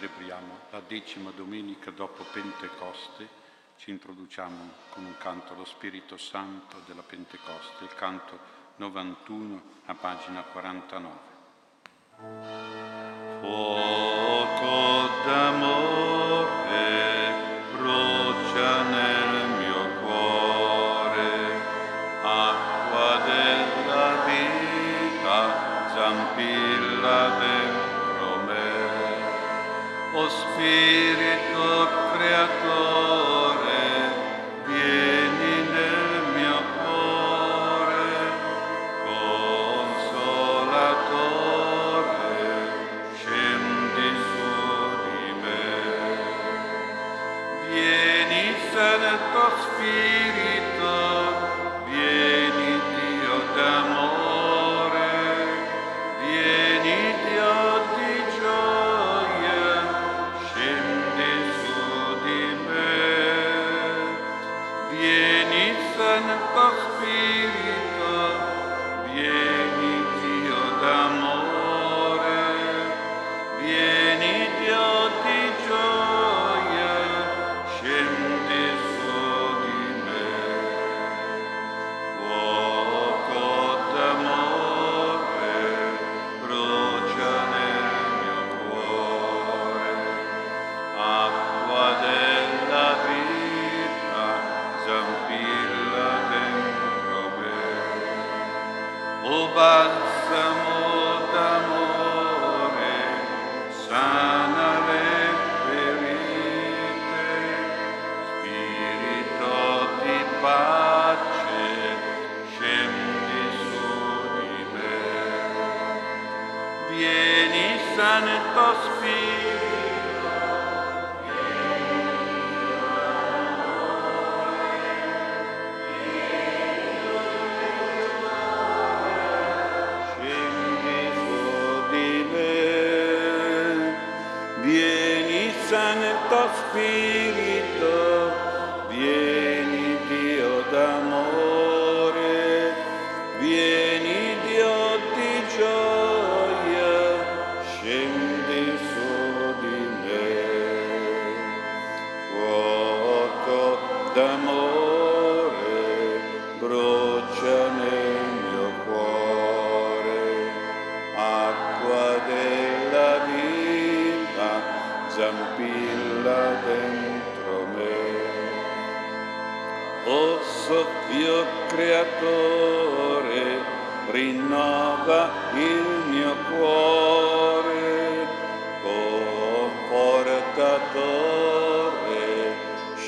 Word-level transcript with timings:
celebriamo 0.00 0.60
la 0.70 0.80
decima 0.86 1.30
domenica 1.30 1.90
dopo 1.90 2.24
Pentecoste, 2.32 3.28
ci 3.76 3.90
introduciamo 3.90 4.70
con 4.88 5.04
un 5.04 5.14
canto 5.18 5.52
allo 5.52 5.66
Spirito 5.66 6.16
Santo 6.16 6.80
della 6.86 7.02
Pentecoste, 7.02 7.84
il 7.84 7.94
canto 7.94 8.38
91 8.76 9.62
a 9.84 9.94
pagina 9.94 10.40
49. 10.40 11.18
Fuoco. 13.40 14.89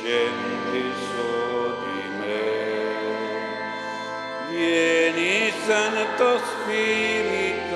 scendi 0.02 0.92
su 0.98 1.30
di 1.84 2.02
me. 2.18 2.42
Vieni 4.50 5.53
Santo 5.65 6.28
Spirito, 6.38 7.72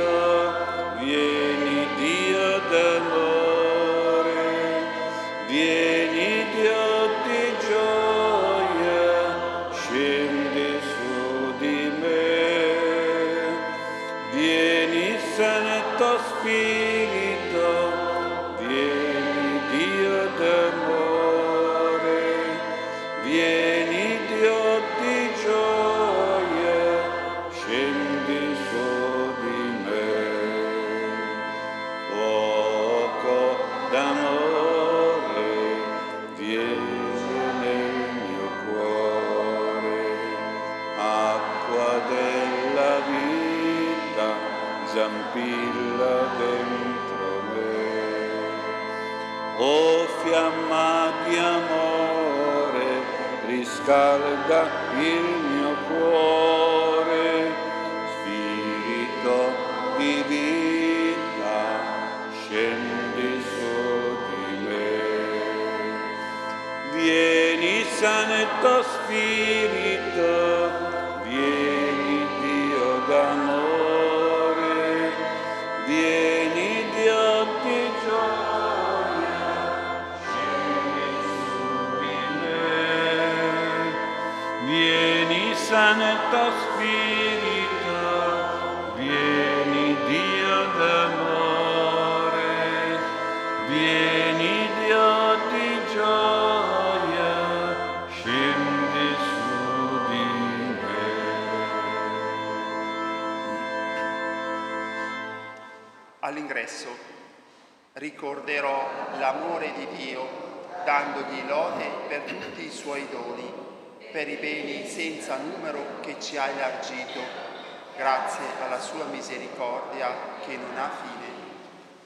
grazie 117.97 118.45
alla 118.63 118.79
sua 118.79 119.05
misericordia 119.07 120.09
che 120.45 120.57
non 120.57 120.77
ha 120.77 120.91
fine. 120.91 121.25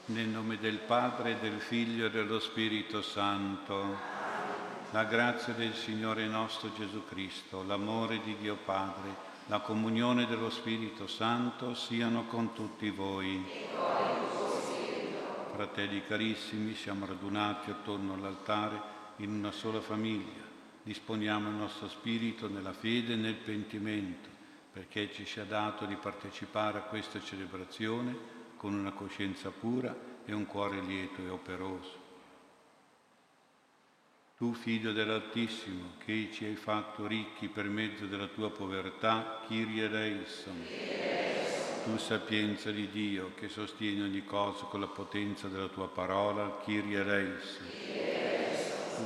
Nel 0.07 0.29
nome 0.29 0.59
del 0.59 0.79
Padre, 0.79 1.39
del 1.41 1.61
Figlio 1.61 2.07
e 2.07 2.11
dello 2.11 2.39
Spirito 2.39 3.03
Santo. 3.03 4.19
La 4.93 5.05
grazia 5.05 5.53
del 5.53 5.75
Signore 5.75 6.27
nostro 6.27 6.73
Gesù 6.73 7.05
Cristo, 7.09 7.63
l'amore 7.65 8.21
di 8.23 8.37
Dio 8.41 8.57
Padre, 8.65 9.29
la 9.47 9.61
comunione 9.61 10.27
dello 10.27 10.51
Spirito 10.51 11.07
Santo 11.07 11.75
siano 11.75 12.25
con 12.27 12.55
tutti 12.55 12.91
voi. 12.91 13.45
Fratelli 15.53 16.05
carissimi, 16.07 16.75
siamo 16.75 17.07
radunati 17.07 17.71
attorno 17.71 18.15
all'altare 18.15 18.81
in 19.17 19.31
una 19.31 19.53
sola 19.53 19.81
famiglia. 19.81 20.49
Disponiamo 20.83 21.49
il 21.51 21.55
nostro 21.55 21.89
spirito 21.89 22.49
nella 22.49 22.73
fede 22.73 23.13
e 23.13 23.17
nel 23.17 23.35
pentimento, 23.35 24.30
perché 24.73 25.13
ci 25.13 25.25
sia 25.25 25.45
dato 25.45 25.85
di 25.85 25.97
partecipare 25.97 26.79
a 26.79 26.83
questa 26.83 27.21
celebrazione 27.21 28.39
con 28.57 28.75
una 28.75 28.93
coscienza 28.93 29.51
pura 29.51 29.95
e 30.25 30.33
un 30.33 30.47
cuore 30.47 30.81
lieto 30.81 31.23
e 31.23 31.29
operoso. 31.29 32.09
Tu, 34.37 34.55
figlio 34.55 34.93
dell'Altissimo, 34.93 35.97
che 36.05 36.31
ci 36.33 36.47
hai 36.47 36.55
fatto 36.55 37.07
ricchi 37.07 37.49
per 37.49 37.67
mezzo 37.67 38.07
della 38.07 38.27
tua 38.27 38.51
povertà, 38.51 39.43
Kyrie 39.47 39.85
eleison. 39.85 40.65
Tu, 41.85 41.99
sapienza 41.99 42.71
di 42.71 42.89
Dio, 42.89 43.33
che 43.35 43.49
sostieni 43.49 44.01
ogni 44.01 44.25
cosa 44.25 44.65
con 44.65 44.81
la 44.81 44.87
potenza 44.87 45.49
della 45.49 45.69
tua 45.69 45.89
parola, 45.89 46.59
Kyrie 46.65 47.01
eleison. 47.01 48.10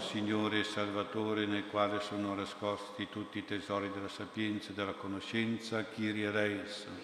Signore 0.00 0.60
e 0.60 0.64
Salvatore, 0.64 1.46
nel 1.46 1.66
quale 1.66 2.00
sono 2.00 2.34
nascosti 2.34 3.08
tutti 3.10 3.38
i 3.38 3.44
tesori 3.44 3.90
della 3.92 4.08
sapienza 4.08 4.70
e 4.70 4.74
della 4.74 4.92
conoscenza, 4.92 5.84
Kyrie 5.84 6.28
eleison. 6.28 6.98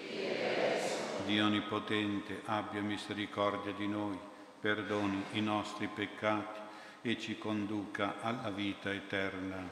Dio 1.26 1.44
Onnipotente, 1.44 2.42
abbia 2.46 2.81
misericordia 2.81 3.72
di 3.72 3.87
noi, 3.87 4.19
perdoni 4.60 5.25
i 5.32 5.40
nostri 5.40 5.88
peccati 5.88 6.60
e 7.02 7.19
ci 7.19 7.38
conduca 7.38 8.16
alla 8.20 8.50
vita 8.50 8.92
eterna. 8.92 9.69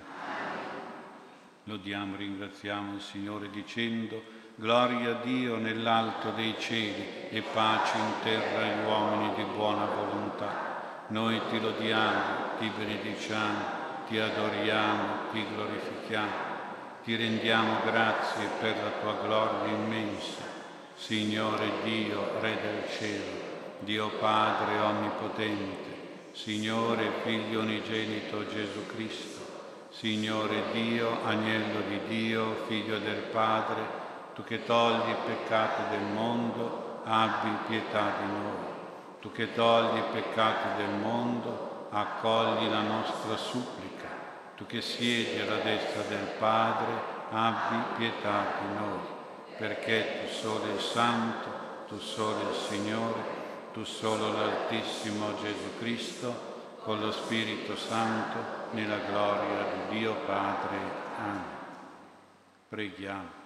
Lodiamo 1.64 2.14
e 2.14 2.18
ringraziamo 2.18 2.94
il 2.94 3.00
Signore 3.00 3.50
dicendo 3.50 4.22
Gloria 4.54 5.10
a 5.10 5.20
Dio 5.22 5.56
nell'alto 5.56 6.30
dei 6.32 6.56
cieli 6.58 7.28
e 7.28 7.42
pace 7.42 7.96
in 7.96 8.12
terra 8.22 8.66
agli 8.66 8.84
uomini 8.84 9.34
di 9.36 9.44
buona 9.44 9.84
volontà. 9.84 10.67
Noi 11.10 11.40
ti 11.49 11.58
lodiamo, 11.58 12.58
ti 12.58 12.70
benediciamo, 12.76 13.64
ti 14.08 14.19
adoriamo, 14.19 15.31
ti 15.32 15.43
glorifichiamo, 15.55 16.46
ti 17.02 17.16
rendiamo 17.16 17.76
grazie 17.87 18.46
per 18.60 18.76
la 18.76 18.90
tua 19.00 19.14
gloria 19.22 19.72
immensa. 19.72 20.43
Signore 20.96 21.81
Dio, 21.82 22.38
Re 22.40 22.58
del 22.60 22.90
cielo, 22.90 23.25
Dio 23.78 24.10
Padre 24.19 24.78
Onnipotente, 24.81 25.96
Signore 26.32 27.11
Figlio 27.22 27.61
unigenito 27.61 28.46
Gesù 28.46 28.84
Cristo, 28.94 29.40
Signore 29.88 30.64
Dio, 30.72 31.25
Agnello 31.25 31.81
di 31.88 32.00
Dio, 32.06 32.64
Figlio 32.66 32.99
del 32.99 33.22
Padre, 33.32 33.81
tu 34.34 34.44
che 34.44 34.62
togli 34.66 35.08
i 35.08 35.16
peccati 35.25 35.88
del 35.88 36.12
mondo, 36.12 37.00
abbi 37.04 37.49
pietà 37.66 38.12
di 38.20 38.31
noi. 38.31 38.67
Tu 39.20 39.32
che 39.32 39.52
togli 39.52 39.98
i 39.98 40.12
peccati 40.12 40.82
del 40.82 40.94
mondo, 41.00 41.88
accogli 41.90 42.68
la 42.68 42.82
nostra 42.82 43.36
supplica. 43.36 44.06
Tu 44.56 44.66
che 44.66 44.80
siedi 44.80 45.40
alla 45.40 45.62
destra 45.62 46.02
del 46.02 46.34
Padre, 46.38 47.16
abbi 47.30 47.96
pietà 47.96 48.44
di 48.60 48.74
noi, 48.74 48.98
perché 49.56 50.20
tu 50.22 50.32
solo 50.32 50.72
il 50.72 50.80
Santo, 50.80 51.66
tu 51.86 51.98
solo 51.98 52.50
il 52.50 52.56
Signore, 52.56 53.36
tu 53.72 53.84
solo 53.84 54.32
l'Altissimo 54.32 55.34
Gesù 55.40 55.78
Cristo, 55.78 56.46
con 56.82 57.00
lo 57.00 57.12
Spirito 57.12 57.76
Santo, 57.76 58.38
nella 58.70 58.98
gloria 58.98 59.64
di 59.72 59.98
Dio 59.98 60.14
Padre. 60.26 60.76
Amen. 61.18 61.44
Preghiamo. 62.68 63.36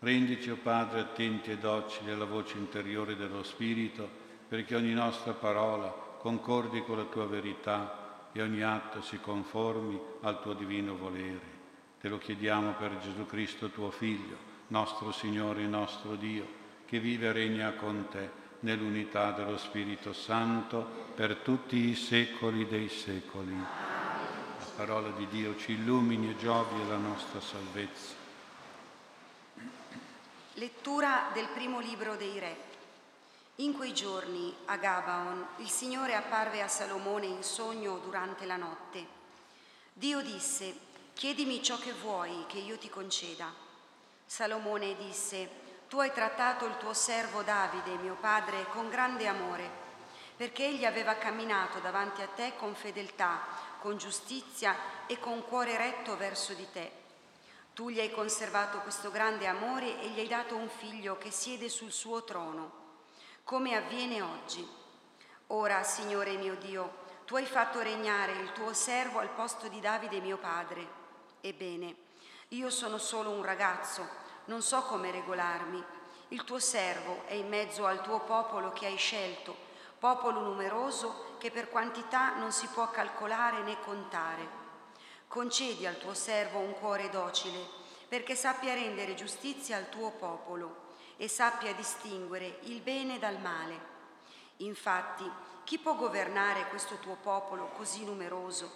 Rendici, 0.00 0.50
o 0.50 0.54
oh 0.54 0.58
Padre, 0.62 1.00
attenti 1.00 1.50
e 1.50 1.58
docili 1.58 2.10
alla 2.10 2.24
voce 2.24 2.56
interiore 2.56 3.16
dello 3.16 3.42
Spirito, 3.42 4.08
perché 4.50 4.74
ogni 4.74 4.92
nostra 4.92 5.32
parola 5.32 5.86
concordi 6.18 6.82
con 6.82 6.96
la 6.96 7.04
tua 7.04 7.24
verità 7.24 8.28
e 8.32 8.42
ogni 8.42 8.64
atto 8.64 9.00
si 9.00 9.20
conformi 9.20 9.96
al 10.22 10.42
tuo 10.42 10.54
divino 10.54 10.96
volere. 10.96 11.58
Te 12.00 12.08
lo 12.08 12.18
chiediamo 12.18 12.72
per 12.72 12.98
Gesù 12.98 13.26
Cristo, 13.26 13.68
tuo 13.68 13.92
Figlio, 13.92 14.36
nostro 14.66 15.12
Signore 15.12 15.62
e 15.62 15.66
nostro 15.66 16.16
Dio, 16.16 16.44
che 16.84 16.98
vive 16.98 17.28
e 17.28 17.32
regna 17.32 17.74
con 17.74 18.08
te 18.10 18.28
nell'unità 18.60 19.30
dello 19.30 19.56
Spirito 19.56 20.12
Santo 20.12 20.84
per 21.14 21.36
tutti 21.36 21.76
i 21.88 21.94
secoli 21.94 22.66
dei 22.66 22.88
secoli. 22.88 23.54
La 23.56 24.66
parola 24.74 25.10
di 25.10 25.28
Dio 25.28 25.56
ci 25.58 25.74
illumini 25.74 26.30
e 26.30 26.36
giovi 26.36 26.88
la 26.88 26.96
nostra 26.96 27.40
salvezza. 27.40 28.14
Lettura 30.54 31.30
del 31.32 31.46
primo 31.54 31.78
libro 31.78 32.16
dei 32.16 32.36
Re. 32.40 32.69
In 33.60 33.76
quei 33.76 33.92
giorni 33.92 34.56
a 34.66 34.76
Gabaon 34.78 35.46
il 35.56 35.68
Signore 35.68 36.14
apparve 36.14 36.62
a 36.62 36.68
Salomone 36.68 37.26
in 37.26 37.42
sogno 37.42 37.98
durante 37.98 38.46
la 38.46 38.56
notte. 38.56 39.06
Dio 39.92 40.22
disse, 40.22 40.74
chiedimi 41.12 41.62
ciò 41.62 41.76
che 41.78 41.92
vuoi 41.92 42.46
che 42.46 42.56
io 42.56 42.78
ti 42.78 42.88
conceda. 42.88 43.52
Salomone 44.24 44.96
disse, 44.96 45.50
tu 45.90 45.98
hai 45.98 46.10
trattato 46.10 46.64
il 46.64 46.78
tuo 46.78 46.94
servo 46.94 47.42
Davide, 47.42 47.96
mio 47.96 48.16
padre, 48.18 48.64
con 48.70 48.88
grande 48.88 49.26
amore, 49.26 49.68
perché 50.38 50.64
egli 50.64 50.86
aveva 50.86 51.16
camminato 51.16 51.80
davanti 51.80 52.22
a 52.22 52.28
te 52.28 52.54
con 52.56 52.74
fedeltà, 52.74 53.42
con 53.80 53.98
giustizia 53.98 54.74
e 55.06 55.18
con 55.18 55.44
cuore 55.44 55.76
retto 55.76 56.16
verso 56.16 56.54
di 56.54 56.66
te. 56.72 56.90
Tu 57.74 57.90
gli 57.90 58.00
hai 58.00 58.10
conservato 58.10 58.78
questo 58.78 59.10
grande 59.10 59.46
amore 59.46 60.00
e 60.00 60.08
gli 60.08 60.18
hai 60.18 60.28
dato 60.28 60.56
un 60.56 60.70
figlio 60.70 61.18
che 61.18 61.30
siede 61.30 61.68
sul 61.68 61.92
suo 61.92 62.24
trono, 62.24 62.79
come 63.50 63.74
avviene 63.74 64.22
oggi. 64.22 64.64
Ora, 65.48 65.82
Signore 65.82 66.36
mio 66.36 66.54
Dio, 66.54 66.98
tu 67.24 67.34
hai 67.34 67.44
fatto 67.44 67.80
regnare 67.80 68.30
il 68.30 68.52
tuo 68.52 68.72
servo 68.72 69.18
al 69.18 69.30
posto 69.30 69.66
di 69.66 69.80
Davide 69.80 70.20
mio 70.20 70.38
padre. 70.38 70.86
Ebbene, 71.40 71.96
io 72.50 72.70
sono 72.70 72.96
solo 72.96 73.30
un 73.30 73.42
ragazzo 73.42 74.06
non 74.44 74.62
so 74.62 74.82
come 74.82 75.10
regolarmi. 75.10 75.84
Il 76.28 76.44
tuo 76.44 76.60
servo 76.60 77.24
è 77.26 77.32
in 77.32 77.48
mezzo 77.48 77.86
al 77.86 78.02
tuo 78.02 78.20
popolo 78.20 78.70
che 78.70 78.86
hai 78.86 78.96
scelto, 78.96 79.56
popolo 79.98 80.42
numeroso 80.42 81.34
che 81.38 81.50
per 81.50 81.70
quantità 81.70 82.36
non 82.36 82.52
si 82.52 82.68
può 82.68 82.88
calcolare 82.90 83.62
né 83.62 83.80
contare. 83.80 84.48
Concedi 85.26 85.86
al 85.86 85.98
tuo 85.98 86.14
servo 86.14 86.60
un 86.60 86.74
cuore 86.74 87.10
docile, 87.10 87.66
perché 88.08 88.36
sappia 88.36 88.74
rendere 88.74 89.16
giustizia 89.16 89.76
al 89.76 89.88
tuo 89.88 90.10
popolo 90.12 90.79
e 91.20 91.28
sappia 91.28 91.74
distinguere 91.74 92.60
il 92.62 92.80
bene 92.80 93.18
dal 93.18 93.38
male. 93.40 93.88
Infatti, 94.58 95.30
chi 95.64 95.78
può 95.78 95.94
governare 95.94 96.66
questo 96.68 96.96
tuo 96.96 97.16
popolo 97.16 97.66
così 97.76 98.06
numeroso? 98.06 98.72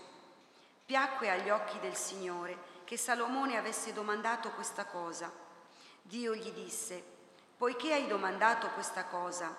Piacque 0.84 1.30
agli 1.30 1.48
occhi 1.48 1.80
del 1.80 1.94
Signore 1.94 2.82
che 2.84 2.98
Salomone 2.98 3.56
avesse 3.56 3.94
domandato 3.94 4.50
questa 4.50 4.84
cosa 4.84 5.32
Dio 6.02 6.34
gli 6.34 6.50
disse, 6.50 7.02
poiché 7.56 7.94
hai 7.94 8.06
domandato 8.06 8.68
questa 8.72 9.06
cosa 9.06 9.56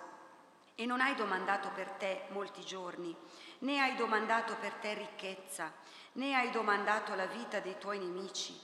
e 0.75 0.86
non 0.86 1.01
hai 1.01 1.15
domandato 1.15 1.72
per 1.74 1.89
te 1.89 2.25
molti 2.30 2.63
giorni, 2.63 3.15
né 3.60 3.80
hai 3.80 3.96
domandato 3.96 4.56
per 4.58 4.74
te 4.74 4.94
ricchezza, 4.94 5.74
né 6.13 6.36
hai 6.36 6.51
domandato 6.51 7.15
la 7.15 7.25
vita 7.25 7.60
dei 7.62 7.80
tuoi 7.80 7.98
nemici, 7.98 8.56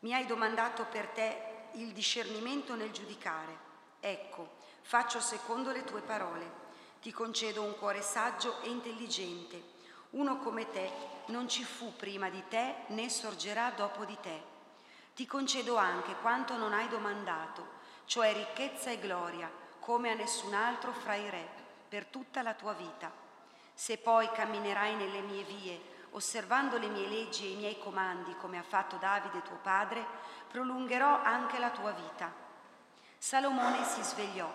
mi 0.00 0.14
hai 0.14 0.24
domandato 0.24 0.84
per 0.84 1.08
te 1.08 1.55
il 1.76 1.92
discernimento 1.92 2.74
nel 2.74 2.90
giudicare. 2.90 3.64
Ecco, 4.00 4.48
faccio 4.82 5.20
secondo 5.20 5.72
le 5.72 5.84
tue 5.84 6.00
parole. 6.00 6.64
Ti 7.00 7.12
concedo 7.12 7.62
un 7.62 7.76
cuore 7.76 8.02
saggio 8.02 8.60
e 8.62 8.68
intelligente. 8.68 9.74
Uno 10.10 10.38
come 10.38 10.70
te 10.70 10.90
non 11.26 11.48
ci 11.48 11.64
fu 11.64 11.94
prima 11.94 12.30
di 12.30 12.42
te 12.48 12.84
né 12.88 13.10
sorgerà 13.10 13.70
dopo 13.70 14.04
di 14.04 14.16
te. 14.20 14.54
Ti 15.14 15.26
concedo 15.26 15.76
anche 15.76 16.14
quanto 16.20 16.56
non 16.56 16.72
hai 16.72 16.88
domandato, 16.88 17.66
cioè 18.06 18.32
ricchezza 18.32 18.90
e 18.90 18.98
gloria, 18.98 19.50
come 19.80 20.10
a 20.10 20.14
nessun 20.14 20.54
altro 20.54 20.92
fra 20.92 21.14
i 21.14 21.28
re, 21.28 21.48
per 21.88 22.06
tutta 22.06 22.42
la 22.42 22.54
tua 22.54 22.72
vita. 22.72 23.12
Se 23.74 23.98
poi 23.98 24.30
camminerai 24.32 24.94
nelle 24.94 25.20
mie 25.20 25.42
vie, 25.42 25.80
osservando 26.12 26.78
le 26.78 26.88
mie 26.88 27.08
leggi 27.08 27.46
e 27.46 27.50
i 27.50 27.56
miei 27.56 27.78
comandi, 27.78 28.36
come 28.36 28.58
ha 28.58 28.62
fatto 28.62 28.96
Davide 28.96 29.42
tuo 29.42 29.58
padre, 29.62 30.04
prolungherò 30.48 31.22
anche 31.22 31.58
la 31.58 31.70
tua 31.70 31.92
vita. 31.92 32.32
Salomone 33.18 33.84
si 33.84 34.02
svegliò. 34.02 34.50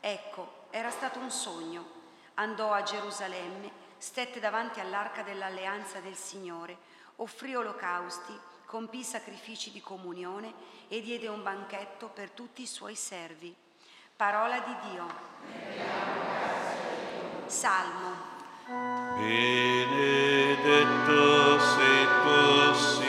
Ecco, 0.00 0.66
era 0.70 0.90
stato 0.90 1.18
un 1.18 1.30
sogno. 1.30 2.02
andò 2.34 2.72
a 2.72 2.82
Gerusalemme, 2.82 3.70
stette 3.96 4.40
davanti 4.40 4.80
all'arca 4.80 5.22
dell'alleanza 5.22 6.00
del 6.00 6.16
Signore, 6.16 6.76
offrì 7.16 7.54
olocausti, 7.54 8.36
compì 8.66 9.04
sacrifici 9.04 9.70
di 9.70 9.80
comunione 9.80 10.52
e 10.88 11.00
diede 11.00 11.28
un 11.28 11.42
banchetto 11.42 12.08
per 12.08 12.30
tutti 12.30 12.62
i 12.62 12.66
suoi 12.66 12.96
servi. 12.96 13.54
Parola 14.16 14.58
di 14.58 14.76
Dio. 14.90 15.06
Salmo. 17.46 18.33
Benedetto 18.66 19.90
sei 21.60 22.04
tu, 22.22 23.03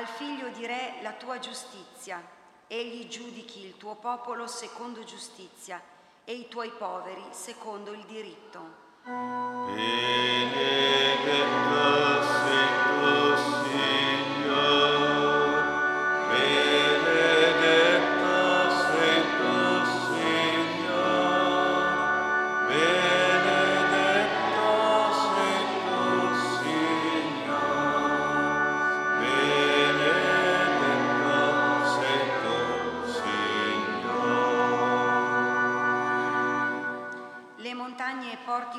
al 0.00 0.06
figlio 0.06 0.48
di 0.48 0.64
Re 0.64 0.94
la 1.02 1.12
tua 1.12 1.38
giustizia. 1.38 2.26
Egli 2.66 3.06
giudichi 3.06 3.66
il 3.66 3.76
tuo 3.76 3.96
popolo 3.96 4.46
secondo 4.46 5.04
giustizia 5.04 5.78
e 6.24 6.32
i 6.32 6.48
tuoi 6.48 6.70
poveri 6.70 7.22
secondo 7.32 7.92
il 7.92 8.02
diritto. 8.06 8.78
Benedetto 9.04 10.22
sei 12.22 12.59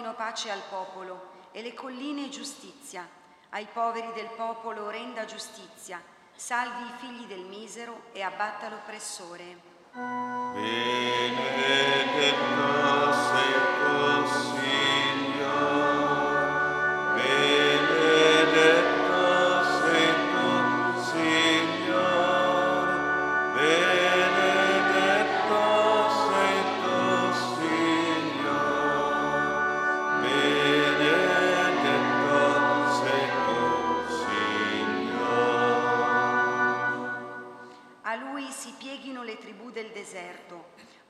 portino 0.01 0.13
pace 0.15 0.49
al 0.49 0.63
popolo 0.67 1.29
e 1.51 1.61
le 1.61 1.75
colline 1.75 2.29
giustizia. 2.29 3.07
Ai 3.49 3.67
poveri 3.71 4.11
del 4.13 4.29
popolo 4.35 4.89
renda 4.89 5.25
giustizia, 5.25 6.01
salvi 6.33 6.83
i 6.83 6.93
figli 6.97 7.25
del 7.27 7.41
misero 7.41 8.05
e 8.11 8.21
abbatta 8.21 8.69
l'oppressore. 8.69 9.69
Benedetto 9.93 10.71
sei 13.11 13.80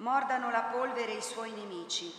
mordano 0.02 0.50
la 0.52 0.64
polvere 0.64 1.14
i 1.14 1.22
suoi 1.22 1.52
nemici. 1.52 2.12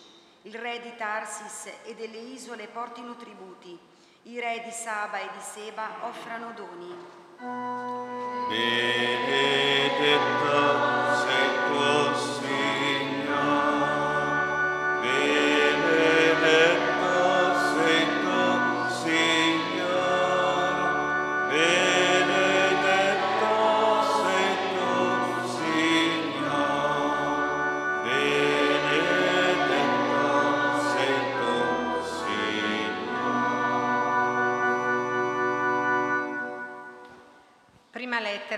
Il 0.42 0.54
re 0.54 0.80
di 0.80 0.94
Tarsis 0.96 1.66
e 1.84 1.94
delle 1.94 2.18
isole 2.18 2.66
portino 2.66 3.14
tributi. 3.16 3.78
I 4.22 4.40
re 4.40 4.62
di 4.64 4.70
Saba 4.70 5.18
e 5.18 5.28
di 5.32 5.40
Seba 5.40 5.88
offrano 6.02 6.52
doni. 6.52 6.94
Benedetto 8.48 9.32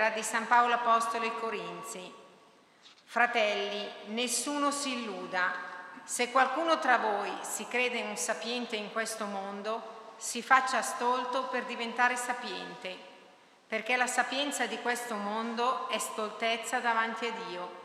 lettera 0.05 0.11
di 0.11 0.23
San 0.23 0.47
Paolo 0.47 0.75
Apostolo 0.75 1.25
ai 1.25 1.39
Corinzi. 1.39 2.13
Fratelli, 3.05 3.89
nessuno 4.07 4.71
si 4.71 4.93
illuda. 4.93 5.53
Se 6.05 6.31
qualcuno 6.31 6.79
tra 6.79 6.99
voi 6.99 7.31
si 7.41 7.67
crede 7.69 8.03
un 8.03 8.17
sapiente 8.17 8.77
in 8.77 8.93
questo 8.93 9.25
mondo, 9.25 10.13
si 10.17 10.43
faccia 10.43 10.83
stolto 10.83 11.45
per 11.45 11.65
diventare 11.65 12.17
sapiente, 12.17 12.97
perché 13.67 13.97
la 13.97 14.07
sapienza 14.07 14.67
di 14.67 14.79
questo 14.81 15.15
mondo 15.15 15.89
è 15.89 15.99
stoltezza 15.99 16.81
davanti 16.81 17.27
a 17.27 17.33
Dio. 17.47 17.83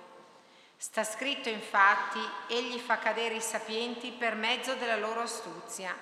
Sta 0.75 1.03
scritto 1.03 1.47
infatti, 1.47 2.19
egli 2.47 2.79
fa 2.79 2.97
cadere 2.97 3.35
i 3.35 3.41
sapienti 3.41 4.11
per 4.11 4.35
mezzo 4.35 4.73
della 4.75 4.97
loro 4.97 5.21
astuzia. 5.21 5.95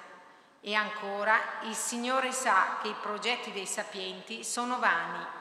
E 0.62 0.74
ancora, 0.74 1.40
il 1.64 1.76
Signore 1.76 2.32
sa 2.32 2.78
che 2.82 2.90
i 2.90 2.96
progetti 3.02 3.52
dei 3.52 3.68
sapienti 3.68 4.44
sono 4.44 4.80
vani. 4.80 5.37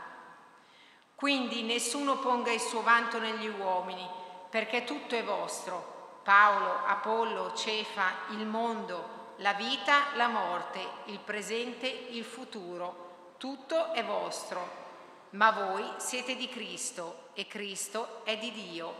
Quindi 1.17 1.63
nessuno 1.63 2.19
ponga 2.19 2.53
il 2.53 2.61
suo 2.61 2.83
vanto 2.83 3.19
negli 3.19 3.49
uomini, 3.49 4.07
perché 4.51 4.85
tutto 4.85 5.17
è 5.17 5.25
vostro. 5.25 6.21
Paolo, 6.23 6.85
Apollo, 6.87 7.55
Cefa, 7.55 8.13
il 8.33 8.45
mondo, 8.45 9.33
la 9.37 9.55
vita, 9.55 10.09
la 10.17 10.29
morte, 10.29 10.79
il 11.07 11.19
presente, 11.19 11.87
il 11.87 12.23
futuro. 12.23 13.33
Tutto 13.39 13.95
è 13.95 14.05
vostro. 14.05 14.85
Ma 15.31 15.53
voi 15.53 15.83
siete 15.97 16.37
di 16.37 16.51
Cristo 16.51 17.29
e 17.33 17.47
Cristo 17.47 18.21
è 18.25 18.37
di 18.37 18.53
Dio. 18.53 18.95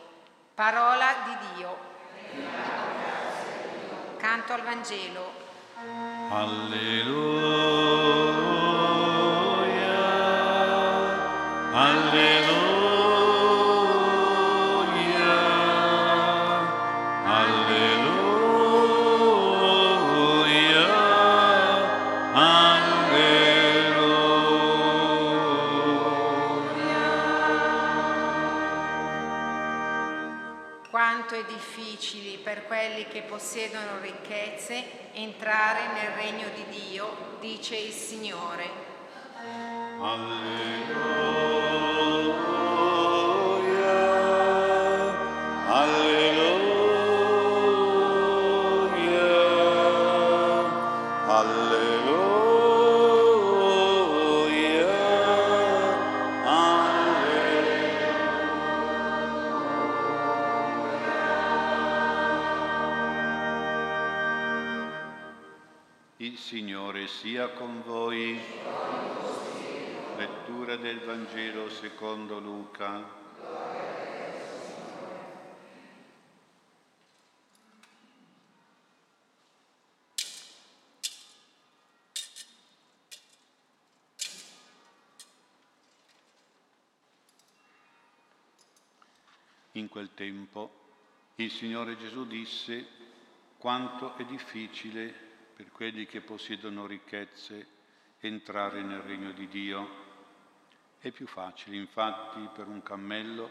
Parola 0.55 1.07
di 1.27 1.37
Dio. 1.55 1.77
Canto 4.17 4.55
al 4.55 4.63
Vangelo. 4.63 5.33
Alleluia. 6.31 7.47
Possiedono 33.37 34.01
ricchezze 34.01 34.83
entrare 35.13 35.89
nel 35.93 36.13
regno 36.13 36.49
di 36.55 36.65
Dio, 36.71 37.37
dice 37.39 37.77
il 37.77 37.93
Signore. 37.93 38.65
Alleluia. 40.01 40.97
secondo 71.97 72.39
Luca. 72.41 73.25
In 89.73 89.89
quel 89.89 90.11
tempo 90.13 90.71
il 91.37 91.51
Signore 91.51 91.97
Gesù 91.97 92.27
disse 92.27 92.87
quanto 93.57 94.17
è 94.19 94.25
difficile 94.27 95.15
per 95.57 95.73
quelli 95.73 96.05
che 96.05 96.21
possiedono 96.21 96.87
ricchezze 96.87 97.67
entrare 98.21 98.83
nel 98.83 99.01
regno 99.01 99.33
di 99.33 99.49
Dio 99.49 100.06
è 100.99 101.11
più 101.11 101.27
facile 101.27 101.77
infatti 101.77 102.41
per 102.55 102.67
un 102.67 102.83
cammello 102.83 103.49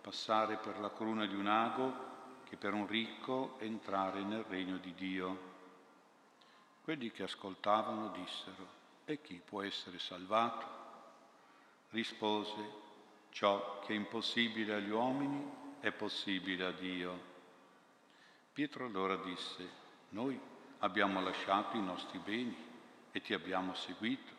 passare 0.00 0.56
per 0.56 0.78
la 0.78 0.92
cruna 0.92 1.26
di 1.26 1.34
un 1.34 1.46
ago 1.46 2.14
che 2.48 2.56
per 2.56 2.72
un 2.72 2.86
ricco 2.86 3.56
entrare 3.58 4.22
nel 4.22 4.44
regno 4.44 4.76
di 4.78 4.94
Dio. 4.94 5.54
Quelli 6.82 7.10
che 7.10 7.24
ascoltavano 7.24 8.10
dissero, 8.10 8.68
e 9.04 9.20
chi 9.20 9.40
può 9.44 9.62
essere 9.62 9.98
salvato? 9.98 10.66
Rispose, 11.90 12.84
ciò 13.30 13.80
che 13.80 13.92
è 13.92 13.96
impossibile 13.96 14.74
agli 14.74 14.90
uomini 14.90 15.44
è 15.80 15.90
possibile 15.92 16.64
a 16.64 16.72
Dio. 16.72 17.34
Pietro 18.52 18.86
allora 18.86 19.16
disse, 19.16 19.68
noi 20.10 20.38
abbiamo 20.78 21.20
lasciato 21.20 21.76
i 21.76 21.82
nostri 21.82 22.18
beni 22.18 22.56
e 23.12 23.20
ti 23.20 23.34
abbiamo 23.34 23.74
seguito. 23.74 24.35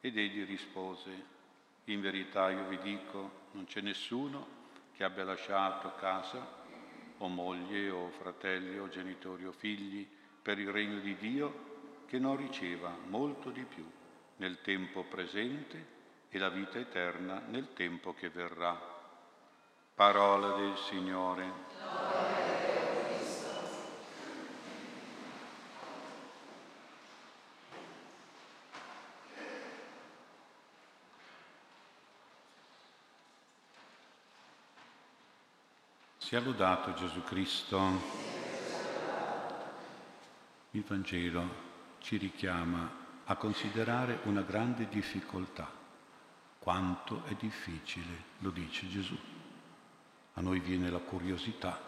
Ed 0.00 0.16
egli 0.16 0.44
rispose, 0.46 1.36
in 1.84 2.00
verità 2.00 2.50
io 2.50 2.66
vi 2.68 2.78
dico, 2.78 3.46
non 3.52 3.64
c'è 3.64 3.80
nessuno 3.80 4.56
che 4.92 5.04
abbia 5.04 5.24
lasciato 5.24 5.94
casa 5.96 6.56
o 7.18 7.28
moglie 7.28 7.90
o 7.90 8.10
fratelli 8.10 8.78
o 8.78 8.88
genitori 8.88 9.46
o 9.46 9.52
figli 9.52 10.06
per 10.40 10.58
il 10.58 10.70
regno 10.70 11.00
di 11.00 11.16
Dio 11.16 12.04
che 12.06 12.18
non 12.18 12.36
riceva 12.36 12.96
molto 13.06 13.50
di 13.50 13.64
più 13.64 13.88
nel 14.36 14.60
tempo 14.60 15.02
presente 15.04 15.96
e 16.30 16.38
la 16.38 16.48
vita 16.48 16.78
eterna 16.78 17.42
nel 17.46 17.72
tempo 17.72 18.14
che 18.14 18.28
verrà. 18.28 18.96
Parola 19.94 20.56
del 20.56 20.76
Signore. 20.76 22.07
Sia 36.28 36.40
lodato 36.40 36.92
Gesù 36.92 37.24
Cristo. 37.24 37.80
Il 40.72 40.84
Vangelo 40.84 41.48
ci 42.00 42.18
richiama 42.18 42.90
a 43.24 43.34
considerare 43.36 44.18
una 44.24 44.42
grande 44.42 44.88
difficoltà. 44.90 45.66
Quanto 46.58 47.24
è 47.24 47.32
difficile, 47.32 48.24
lo 48.40 48.50
dice 48.50 48.86
Gesù. 48.90 49.16
A 50.34 50.42
noi 50.42 50.60
viene 50.60 50.90
la 50.90 50.98
curiosità 50.98 51.80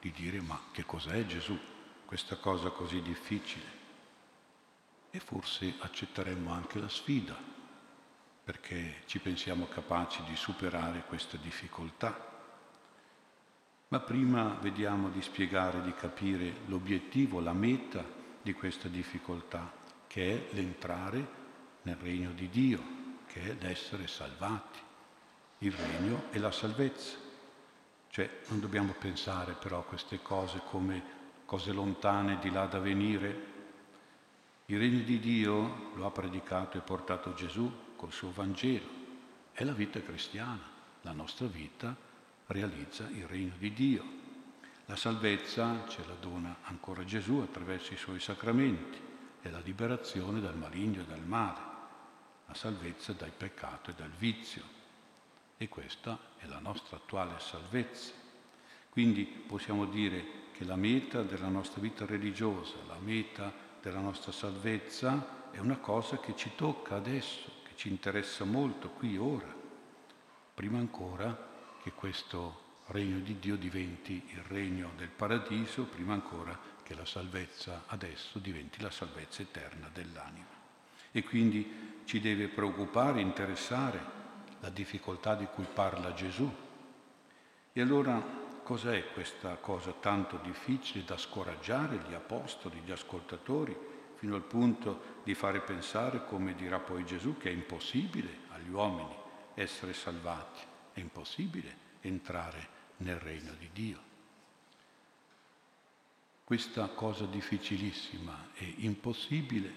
di 0.00 0.10
dire 0.10 0.40
ma 0.40 0.60
che 0.72 0.84
cos'è 0.84 1.24
Gesù, 1.26 1.56
questa 2.04 2.34
cosa 2.34 2.70
così 2.70 3.00
difficile? 3.00 3.66
E 5.12 5.20
forse 5.20 5.72
accetteremmo 5.78 6.52
anche 6.52 6.80
la 6.80 6.88
sfida, 6.88 7.36
perché 8.42 9.02
ci 9.06 9.20
pensiamo 9.20 9.68
capaci 9.68 10.20
di 10.24 10.34
superare 10.34 11.04
questa 11.06 11.36
difficoltà 11.36 12.32
ma 13.94 14.00
prima 14.00 14.58
vediamo 14.60 15.08
di 15.08 15.22
spiegare, 15.22 15.80
di 15.80 15.94
capire 15.94 16.52
l'obiettivo, 16.66 17.38
la 17.38 17.52
meta 17.52 18.04
di 18.42 18.52
questa 18.52 18.88
difficoltà, 18.88 19.72
che 20.08 20.32
è 20.32 20.54
l'entrare 20.56 21.28
nel 21.82 21.94
regno 21.94 22.32
di 22.32 22.48
Dio, 22.48 22.82
che 23.28 23.42
è 23.42 23.56
l'essere 23.60 24.08
salvati. 24.08 24.80
Il 25.58 25.70
regno 25.70 26.24
e 26.32 26.40
la 26.40 26.50
salvezza. 26.50 27.16
Cioè 28.10 28.40
non 28.48 28.58
dobbiamo 28.58 28.96
pensare 28.98 29.52
però 29.52 29.78
a 29.78 29.84
queste 29.84 30.20
cose 30.20 30.60
come 30.68 31.02
cose 31.44 31.70
lontane 31.70 32.40
di 32.40 32.50
là 32.50 32.66
da 32.66 32.80
venire. 32.80 33.52
Il 34.66 34.80
regno 34.80 35.04
di 35.04 35.20
Dio 35.20 35.92
lo 35.94 36.04
ha 36.04 36.10
predicato 36.10 36.78
e 36.78 36.80
portato 36.80 37.32
Gesù 37.34 37.72
col 37.94 38.10
suo 38.10 38.32
Vangelo. 38.32 38.88
È 39.52 39.62
la 39.62 39.72
vita 39.72 40.02
cristiana, 40.02 40.68
la 41.02 41.12
nostra 41.12 41.46
vita 41.46 42.03
realizza 42.46 43.08
il 43.08 43.26
regno 43.26 43.54
di 43.58 43.72
Dio. 43.72 44.04
La 44.86 44.96
salvezza 44.96 45.86
ce 45.88 46.04
la 46.06 46.14
dona 46.14 46.56
ancora 46.64 47.04
Gesù 47.04 47.38
attraverso 47.38 47.94
i 47.94 47.96
suoi 47.96 48.20
sacramenti, 48.20 48.98
è 49.40 49.48
la 49.48 49.60
liberazione 49.60 50.40
dal 50.40 50.56
maligno 50.56 51.00
e 51.00 51.04
dal 51.04 51.24
male, 51.24 51.60
la 52.46 52.54
salvezza 52.54 53.12
dal 53.12 53.32
peccato 53.32 53.90
e 53.90 53.94
dal 53.94 54.10
vizio. 54.10 54.62
E 55.56 55.68
questa 55.68 56.18
è 56.36 56.46
la 56.46 56.58
nostra 56.58 56.96
attuale 56.96 57.38
salvezza. 57.38 58.12
Quindi 58.90 59.24
possiamo 59.24 59.86
dire 59.86 60.42
che 60.52 60.64
la 60.64 60.76
meta 60.76 61.22
della 61.22 61.48
nostra 61.48 61.80
vita 61.80 62.04
religiosa, 62.04 62.74
la 62.86 62.98
meta 62.98 63.52
della 63.80 64.00
nostra 64.00 64.32
salvezza 64.32 65.50
è 65.50 65.58
una 65.58 65.78
cosa 65.78 66.18
che 66.18 66.36
ci 66.36 66.50
tocca 66.54 66.96
adesso, 66.96 67.50
che 67.64 67.72
ci 67.76 67.88
interessa 67.88 68.44
molto 68.44 68.90
qui 68.90 69.16
ora. 69.16 69.52
Prima 70.54 70.78
ancora 70.78 71.52
che 71.84 71.92
questo 71.92 72.62
regno 72.86 73.18
di 73.18 73.38
Dio 73.38 73.56
diventi 73.56 74.30
il 74.30 74.42
regno 74.48 74.92
del 74.96 75.10
paradiso, 75.10 75.82
prima 75.82 76.14
ancora 76.14 76.58
che 76.82 76.94
la 76.94 77.04
salvezza 77.04 77.82
adesso 77.88 78.38
diventi 78.38 78.80
la 78.80 78.90
salvezza 78.90 79.42
eterna 79.42 79.90
dell'anima. 79.92 80.48
E 81.12 81.22
quindi 81.24 82.00
ci 82.06 82.20
deve 82.20 82.48
preoccupare, 82.48 83.20
interessare 83.20 84.00
la 84.60 84.70
difficoltà 84.70 85.34
di 85.34 85.44
cui 85.44 85.66
parla 85.70 86.14
Gesù. 86.14 86.50
E 87.70 87.80
allora 87.82 88.18
cos'è 88.62 89.12
questa 89.12 89.56
cosa 89.56 89.92
tanto 89.92 90.38
difficile 90.42 91.04
da 91.04 91.18
scoraggiare 91.18 92.02
gli 92.08 92.14
apostoli, 92.14 92.80
gli 92.80 92.92
ascoltatori, 92.92 93.76
fino 94.14 94.34
al 94.36 94.44
punto 94.44 95.20
di 95.22 95.34
fare 95.34 95.60
pensare, 95.60 96.24
come 96.24 96.54
dirà 96.54 96.78
poi 96.78 97.04
Gesù, 97.04 97.36
che 97.36 97.50
è 97.50 97.52
impossibile 97.52 98.38
agli 98.52 98.70
uomini 98.70 99.14
essere 99.52 99.92
salvati? 99.92 100.72
È 100.94 101.00
impossibile 101.00 101.76
entrare 102.02 102.68
nel 102.98 103.18
regno 103.18 103.52
di 103.58 103.68
Dio. 103.72 103.98
Questa 106.44 106.86
cosa 106.88 107.26
difficilissima 107.26 108.50
e 108.54 108.74
impossibile, 108.78 109.72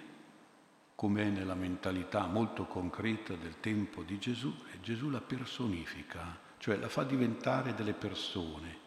come 0.93 1.23
è 1.23 1.29
nella 1.29 1.55
mentalità 1.55 2.27
molto 2.27 2.65
concreta 2.65 3.33
del 3.35 3.59
tempo 3.59 4.03
di 4.03 4.19
Gesù, 4.19 4.53
e 4.71 4.79
Gesù 4.79 5.09
la 5.09 5.21
personifica, 5.21 6.39
cioè 6.59 6.77
la 6.77 6.89
fa 6.89 7.03
diventare 7.03 7.73
delle 7.73 7.93
persone 7.93 8.77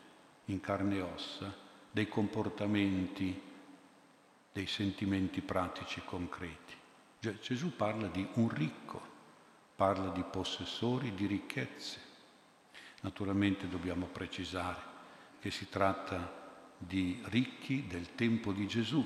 in 0.47 0.61
carne 0.61 0.97
e 0.97 1.01
ossa, 1.01 1.53
dei 1.91 2.09
comportamenti, 2.09 3.43
dei 4.53 4.67
sentimenti 4.67 5.41
pratici 5.41 6.01
concreti. 6.05 6.75
Gesù 7.19 7.75
parla 7.75 8.07
di 8.07 8.25
un 8.35 8.49
ricco, 8.49 9.03
parla 9.75 10.11
di 10.11 10.23
possessori 10.23 11.13
di 11.15 11.27
ricchezze, 11.27 12.10
Naturalmente 13.01 13.69
dobbiamo 13.69 14.07
precisare 14.07 14.89
che 15.41 15.51
si 15.51 15.69
tratta 15.69 16.39
di 16.77 17.21
ricchi 17.27 17.87
del 17.87 18.15
tempo 18.15 18.53
di 18.53 18.67
Gesù, 18.67 19.05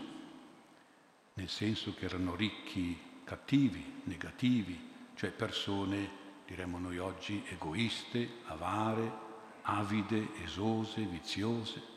nel 1.35 1.49
senso 1.49 1.95
che 1.95 2.05
erano 2.05 2.35
ricchi 2.35 2.97
cattivi, 3.25 4.03
negativi, 4.05 4.93
cioè 5.15 5.31
persone, 5.31 6.23
diremmo 6.47 6.79
noi 6.79 6.99
oggi, 6.99 7.43
egoiste, 7.49 8.29
avare, 8.47 9.11
avide, 9.63 10.29
esose, 10.43 11.03
viziose. 11.03 11.93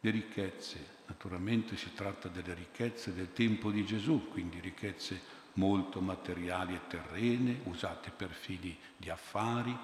Le 0.00 0.10
ricchezze, 0.10 0.98
naturalmente 1.06 1.76
si 1.76 1.92
tratta 1.94 2.28
delle 2.28 2.54
ricchezze 2.54 3.14
del 3.14 3.32
tempo 3.32 3.70
di 3.70 3.84
Gesù, 3.84 4.28
quindi 4.30 4.58
ricchezze 4.60 5.38
molto 5.54 6.00
materiali 6.00 6.74
e 6.74 6.86
terrene, 6.86 7.60
usate 7.64 8.10
per 8.10 8.30
fini 8.30 8.76
di 8.96 9.10
affari, 9.10 9.76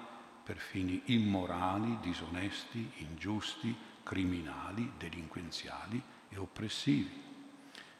per 0.47 0.59
fini 0.59 1.01
immorali, 1.07 1.99
disonesti, 1.99 2.89
ingiusti, 2.99 3.75
criminali, 4.01 4.93
delinquenziali 4.97 6.01
e 6.29 6.37
oppressivi. 6.37 7.21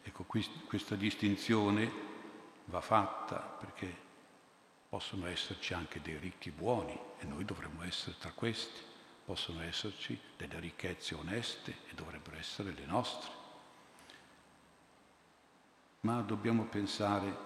Ecco, 0.02 0.24
questa 0.24 0.96
distinzione 0.96 1.92
va 2.68 2.80
fatta 2.80 3.36
perché 3.36 3.94
possono 4.88 5.26
esserci 5.26 5.74
anche 5.74 6.00
dei 6.02 6.18
ricchi 6.18 6.50
buoni 6.50 6.98
e 7.20 7.26
noi 7.26 7.44
dovremmo 7.44 7.84
essere 7.84 8.16
tra 8.18 8.32
questi, 8.32 8.80
possono 9.26 9.62
esserci 9.64 10.18
delle 10.38 10.62
ricchezze 10.62 11.16
oneste 11.16 11.80
e 11.90 11.96
dovrebbero 11.96 12.38
essere 12.38 12.72
le 12.72 12.86
nostre. 12.86 13.30
Ma 16.00 16.22
dobbiamo 16.22 16.64
pensare 16.64 17.38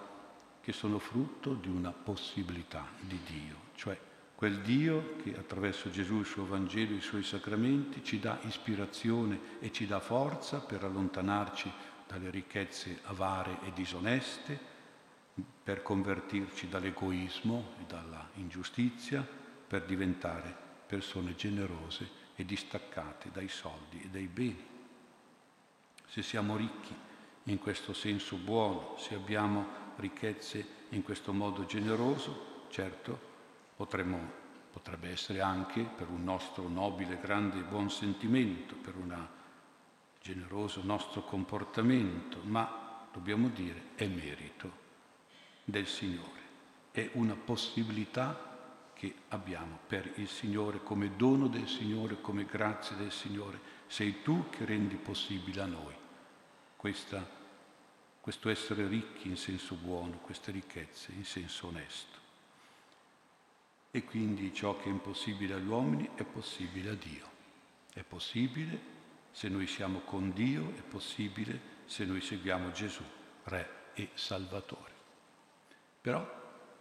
che 0.60 0.72
sono 0.72 1.00
frutto 1.00 1.54
di 1.54 1.68
una 1.68 1.90
possibilità 1.90 2.86
di 3.00 3.20
Dio, 3.24 3.51
quel 4.42 4.58
Dio 4.58 5.14
che 5.22 5.36
attraverso 5.38 5.88
Gesù, 5.88 6.18
il 6.18 6.26
suo 6.26 6.44
Vangelo, 6.44 6.96
i 6.96 7.00
suoi 7.00 7.22
sacramenti 7.22 8.02
ci 8.02 8.18
dà 8.18 8.40
ispirazione 8.42 9.38
e 9.60 9.70
ci 9.70 9.86
dà 9.86 10.00
forza 10.00 10.58
per 10.58 10.82
allontanarci 10.82 11.70
dalle 12.08 12.28
ricchezze 12.28 13.02
avare 13.04 13.58
e 13.64 13.72
disoneste, 13.72 14.58
per 15.62 15.82
convertirci 15.82 16.68
dall'egoismo 16.68 17.74
e 17.80 17.84
dalla 17.86 18.30
ingiustizia, 18.34 19.24
per 19.64 19.84
diventare 19.84 20.52
persone 20.88 21.36
generose 21.36 22.08
e 22.34 22.44
distaccate 22.44 23.30
dai 23.32 23.46
soldi 23.46 24.02
e 24.02 24.08
dai 24.08 24.26
beni. 24.26 24.66
Se 26.08 26.20
siamo 26.20 26.56
ricchi 26.56 26.92
in 27.44 27.58
questo 27.60 27.92
senso 27.92 28.34
buono, 28.34 28.96
se 28.98 29.14
abbiamo 29.14 29.94
ricchezze 29.94 30.66
in 30.88 31.04
questo 31.04 31.32
modo 31.32 31.64
generoso, 31.64 32.66
certo 32.70 33.30
potremmo, 33.82 34.30
potrebbe 34.70 35.10
essere 35.10 35.40
anche 35.40 35.82
per 35.82 36.08
un 36.08 36.22
nostro 36.22 36.68
nobile, 36.68 37.18
grande 37.18 37.58
e 37.58 37.62
buon 37.64 37.90
sentimento, 37.90 38.76
per 38.76 38.94
un 38.94 39.26
generoso 40.20 40.82
nostro 40.84 41.24
comportamento, 41.24 42.38
ma 42.44 43.08
dobbiamo 43.12 43.48
dire 43.48 43.86
è 43.96 44.06
merito 44.06 44.70
del 45.64 45.88
Signore, 45.88 46.40
è 46.92 47.10
una 47.14 47.34
possibilità 47.34 48.90
che 48.94 49.12
abbiamo 49.30 49.80
per 49.84 50.12
il 50.14 50.28
Signore, 50.28 50.84
come 50.84 51.16
dono 51.16 51.48
del 51.48 51.66
Signore, 51.66 52.20
come 52.20 52.44
grazia 52.44 52.94
del 52.94 53.10
Signore. 53.10 53.58
Sei 53.88 54.22
tu 54.22 54.48
che 54.48 54.64
rendi 54.64 54.94
possibile 54.94 55.60
a 55.60 55.66
noi 55.66 55.94
questa, 56.76 57.28
questo 58.20 58.48
essere 58.48 58.86
ricchi 58.86 59.26
in 59.26 59.36
senso 59.36 59.74
buono, 59.74 60.18
queste 60.18 60.52
ricchezze 60.52 61.10
in 61.10 61.24
senso 61.24 61.66
onesto. 61.66 62.21
E 63.94 64.04
quindi 64.04 64.54
ciò 64.54 64.78
che 64.78 64.84
è 64.84 64.88
impossibile 64.88 65.52
agli 65.52 65.66
uomini 65.66 66.08
è 66.14 66.24
possibile 66.24 66.90
a 66.90 66.94
Dio. 66.94 67.30
È 67.92 68.02
possibile 68.02 68.80
se 69.32 69.50
noi 69.50 69.66
siamo 69.66 69.98
con 70.00 70.32
Dio, 70.32 70.72
è 70.74 70.80
possibile 70.80 71.60
se 71.84 72.06
noi 72.06 72.22
seguiamo 72.22 72.70
Gesù, 72.70 73.02
Re 73.44 73.90
e 73.92 74.08
Salvatore. 74.14 74.92
Però 76.00 76.26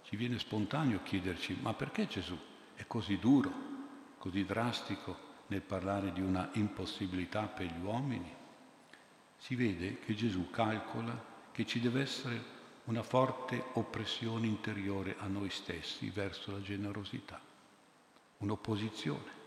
ci 0.03 0.15
viene 0.15 0.39
spontaneo 0.39 1.03
chiederci, 1.03 1.57
ma 1.61 1.73
perché 1.73 2.07
Gesù 2.07 2.37
è 2.75 2.87
così 2.87 3.19
duro, 3.19 3.51
così 4.17 4.45
drastico 4.45 5.17
nel 5.47 5.61
parlare 5.61 6.13
di 6.13 6.21
una 6.21 6.49
impossibilità 6.53 7.41
per 7.41 7.65
gli 7.65 7.83
uomini? 7.83 8.33
Si 9.37 9.55
vede 9.55 9.99
che 9.99 10.15
Gesù 10.15 10.49
calcola 10.49 11.21
che 11.51 11.65
ci 11.65 11.81
deve 11.81 12.03
essere 12.03 12.59
una 12.91 13.03
forte 13.03 13.63
oppressione 13.75 14.47
interiore 14.47 15.15
a 15.19 15.27
noi 15.27 15.49
stessi 15.49 16.09
verso 16.09 16.51
la 16.51 16.61
generosità, 16.61 17.39
un'opposizione. 18.39 19.39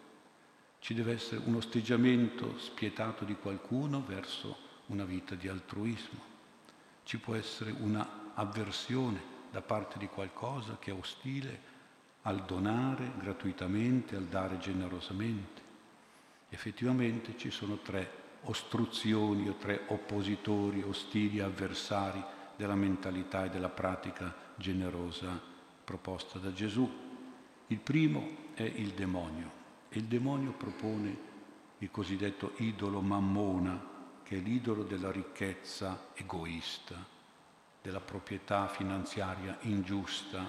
Ci 0.79 0.95
deve 0.95 1.13
essere 1.13 1.43
un 1.45 1.57
osteggiamento 1.57 2.59
spietato 2.59 3.27
di 3.27 3.35
qualcuno 3.35 4.03
verso 4.03 4.57
una 4.87 5.05
vita 5.05 5.35
di 5.35 5.49
altruismo. 5.49 6.33
Ci 7.03 7.19
può 7.19 7.35
essere 7.35 7.71
una 7.71 8.33
avversione 8.33 9.21
da 9.51 9.61
parte 9.61 9.99
di 9.99 10.07
qualcosa 10.07 10.79
che 10.81 10.91
è 10.91 10.95
ostile 10.95 11.73
al 12.23 12.47
donare 12.47 13.13
gratuitamente, 13.19 14.17
al 14.17 14.25
dare 14.25 14.57
generosamente. 14.57 15.61
Effettivamente 16.49 17.37
ci 17.37 17.51
sono 17.51 17.77
tre 17.77 18.23
ostruzioni 18.45 19.51
o 19.51 19.57
tre 19.57 19.83
oppositori, 19.89 20.83
ostili, 20.83 21.41
avversari 21.41 22.33
della 22.57 22.75
mentalità 22.75 23.45
e 23.45 23.51
della 23.51 23.69
pratica 23.69 24.35
generosa 24.57 25.40
proposta 25.85 26.38
da 26.38 26.53
Gesù. 26.53 26.90
Il 27.69 27.79
primo 27.79 28.53
è 28.55 28.62
il 28.62 28.93
demonio 28.93 29.62
e 29.88 29.99
il 29.99 30.05
demonio 30.05 30.53
propone 30.53 31.33
il 31.79 31.90
cosiddetto 31.90 32.53
idolo 32.57 33.01
mammona, 33.01 33.93
che 34.23 34.38
è 34.38 34.40
l'idolo 34.40 34.83
della 34.83 35.11
ricchezza 35.11 36.09
egoista, 36.14 36.97
della 37.83 38.01
proprietà 38.01 38.69
finanziaria 38.69 39.59
ingiusta, 39.62 40.43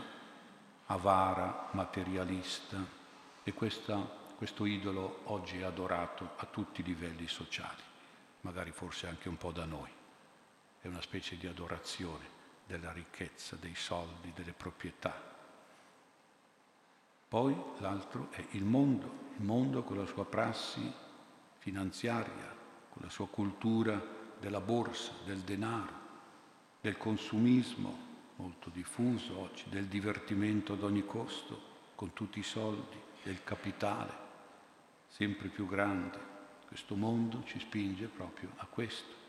avara, 0.85 1.69
materialista 1.71 2.77
e 3.43 3.53
questa, 3.53 3.97
questo 4.37 4.65
idolo 4.65 5.21
oggi 5.25 5.59
è 5.59 5.63
adorato 5.63 6.31
a 6.37 6.45
tutti 6.45 6.81
i 6.81 6.83
livelli 6.83 7.27
sociali, 7.27 7.81
magari 8.41 8.71
forse 8.71 9.07
anche 9.07 9.27
un 9.27 9.37
po' 9.37 9.51
da 9.51 9.65
noi. 9.65 9.94
È 10.85 10.87
una 10.87 11.01
specie 11.01 11.35
di 11.35 11.47
adorazione 11.47 12.29
della 12.67 12.91
ricchezza, 12.91 13.55
dei 13.55 13.73
soldi, 13.73 14.31
delle 14.35 14.51
proprietà. 14.51 15.19
Poi 17.27 17.59
l'altro 17.79 18.27
è 18.29 18.45
il 18.51 18.63
mondo, 18.63 19.31
il 19.35 19.43
mondo 19.43 19.81
con 19.81 19.97
la 19.97 20.05
sua 20.05 20.25
prassi 20.25 20.93
finanziaria, 21.57 22.55
con 22.91 23.01
la 23.01 23.09
sua 23.09 23.27
cultura 23.27 23.99
della 24.39 24.61
borsa, 24.61 25.11
del 25.25 25.39
denaro, 25.39 25.93
del 26.81 26.97
consumismo 26.97 27.97
molto 28.35 28.69
diffuso 28.69 29.39
oggi, 29.39 29.63
del 29.69 29.87
divertimento 29.87 30.73
ad 30.73 30.83
ogni 30.83 31.03
costo, 31.03 31.59
con 31.95 32.13
tutti 32.13 32.37
i 32.37 32.43
soldi, 32.43 33.01
del 33.23 33.43
capitale 33.43 34.13
sempre 35.07 35.47
più 35.47 35.65
grande. 35.65 36.19
Questo 36.67 36.95
mondo 36.95 37.41
ci 37.45 37.59
spinge 37.59 38.05
proprio 38.05 38.51
a 38.57 38.67
questo. 38.67 39.24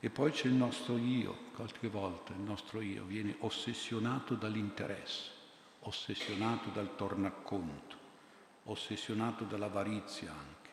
E 0.00 0.10
poi 0.10 0.30
c'è 0.30 0.46
il 0.46 0.54
nostro 0.54 0.96
io, 0.96 1.36
qualche 1.54 1.88
volta 1.88 2.32
il 2.32 2.40
nostro 2.40 2.80
io 2.80 3.04
viene 3.04 3.34
ossessionato 3.40 4.34
dall'interesse, 4.34 5.30
ossessionato 5.80 6.70
dal 6.70 6.94
tornaconto, 6.94 7.96
ossessionato 8.64 9.44
dall'avarizia 9.44 10.30
anche, 10.30 10.70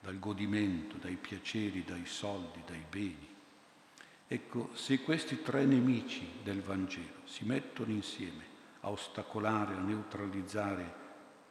dal 0.00 0.20
godimento, 0.20 0.98
dai 0.98 1.16
piaceri, 1.16 1.82
dai 1.82 2.06
soldi, 2.06 2.62
dai 2.64 2.84
beni. 2.88 3.28
Ecco, 4.28 4.70
se 4.74 5.00
questi 5.00 5.42
tre 5.42 5.64
nemici 5.64 6.38
del 6.44 6.62
Vangelo 6.62 7.22
si 7.24 7.44
mettono 7.44 7.90
insieme 7.90 8.44
a 8.82 8.90
ostacolare, 8.90 9.74
a 9.74 9.80
neutralizzare 9.80 10.98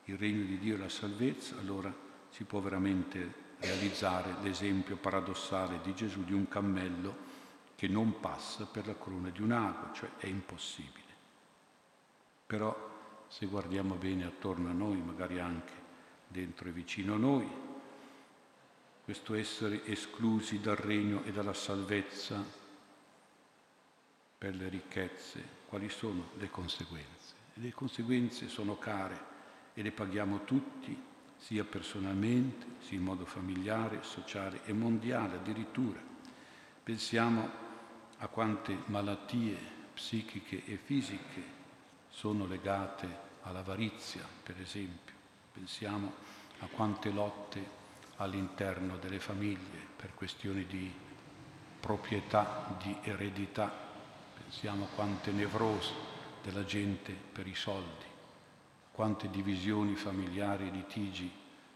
il 0.06 0.18
regno 0.18 0.46
di 0.46 0.58
Dio 0.58 0.76
e 0.76 0.78
la 0.78 0.88
salvezza, 0.88 1.58
allora 1.60 1.94
si 2.30 2.46
può 2.46 2.62
veramente 2.62 3.48
realizzare 3.60 4.36
l'esempio 4.42 4.98
paradossale 4.98 5.80
di 5.82 5.94
Gesù 5.94 6.24
di 6.24 6.34
un 6.34 6.48
cammello 6.48 7.28
che 7.76 7.88
non 7.88 8.20
passa 8.20 8.66
per 8.66 8.88
la 8.88 8.96
cruna 8.96 9.30
di 9.30 9.42
un 9.42 9.52
ago, 9.52 9.94
cioè 9.94 10.10
è 10.18 10.28
impossibile. 10.28 11.08
Però 12.46 13.26
se 13.28 13.46
guardiamo 13.46 13.96
bene 13.96 14.26
attorno 14.26 14.70
a 14.70 14.74
noi, 14.74 14.98
magari 14.98 15.40
anche 15.40 15.74
dentro 16.28 16.68
e 16.68 16.72
vicino 16.72 17.14
a 17.14 17.18
noi, 17.18 17.48
questo 19.04 19.34
essere 19.34 19.86
esclusi 19.86 20.60
dal 20.60 20.76
regno 20.76 21.24
e 21.24 21.32
dalla 21.32 21.54
salvezza 21.54 22.44
per 24.38 24.56
le 24.56 24.70
ricchezze, 24.70 25.44
quali 25.68 25.90
sono 25.90 26.30
le 26.38 26.50
conseguenze? 26.50 27.36
Le 27.56 27.72
conseguenze 27.72 28.48
sono 28.48 28.78
care 28.78 29.26
e 29.74 29.82
le 29.82 29.92
paghiamo 29.92 30.44
tutti, 30.44 31.08
sia 31.40 31.64
personalmente, 31.64 32.66
sia 32.86 32.98
in 32.98 33.04
modo 33.04 33.26
familiare, 33.26 34.04
sociale 34.04 34.62
e 34.66 34.74
mondiale 34.74 35.38
addirittura. 35.38 36.00
Pensiamo 36.84 37.50
a 38.18 38.28
quante 38.28 38.78
malattie 38.86 39.58
psichiche 39.94 40.64
e 40.66 40.78
fisiche 40.78 41.58
sono 42.10 42.46
legate 42.46 43.28
all'avarizia, 43.42 44.24
per 44.44 44.60
esempio. 44.62 45.16
Pensiamo 45.52 46.14
a 46.60 46.68
quante 46.68 47.10
lotte 47.10 47.78
all'interno 48.18 48.98
delle 48.98 49.20
famiglie 49.20 49.88
per 49.96 50.14
questioni 50.14 50.66
di 50.66 50.92
proprietà, 51.80 52.76
di 52.82 52.96
eredità 53.02 53.88
Pensiamo 54.50 54.86
a 54.86 54.96
quante 54.96 55.32
nevrosi 55.32 55.94
della 56.42 56.66
gente 56.66 57.12
per 57.14 57.46
i 57.46 57.54
soldi, 57.54 58.04
quante 59.00 59.30
divisioni 59.30 59.96
familiari, 59.96 60.70
litigi, 60.72 61.32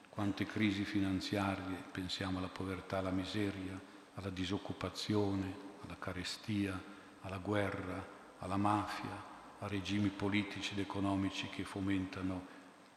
quante 0.09 0.45
crisi 0.45 0.83
finanziarie, 0.83 1.81
pensiamo 1.89 2.39
alla 2.39 2.49
povertà, 2.49 2.97
alla 2.97 3.11
miseria, 3.11 3.79
alla 4.15 4.29
disoccupazione, 4.29 5.55
alla 5.85 5.95
carestia, 5.97 6.77
alla 7.21 7.37
guerra, 7.37 8.05
alla 8.39 8.57
mafia, 8.57 9.23
a 9.59 9.67
regimi 9.67 10.09
politici 10.09 10.73
ed 10.73 10.79
economici 10.79 11.47
che 11.47 11.63
fomentano 11.63 12.45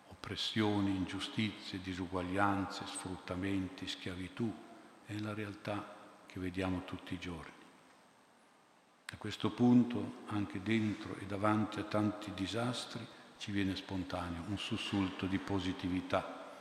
oppressioni, 0.08 0.96
ingiustizie, 0.96 1.80
disuguaglianze, 1.80 2.84
sfruttamenti, 2.84 3.86
schiavitù. 3.86 4.52
È 5.04 5.16
la 5.20 5.34
realtà 5.34 5.94
che 6.26 6.40
vediamo 6.40 6.82
tutti 6.84 7.14
i 7.14 7.20
giorni. 7.20 7.52
A 9.12 9.16
questo 9.18 9.52
punto, 9.52 10.24
anche 10.26 10.60
dentro 10.60 11.14
e 11.14 11.26
davanti 11.26 11.78
a 11.78 11.84
tanti 11.84 12.32
disastri, 12.34 13.14
ci 13.38 13.50
viene 13.50 13.76
spontaneo 13.76 14.44
un 14.48 14.58
sussulto 14.58 15.26
di 15.26 15.38
positività, 15.38 16.54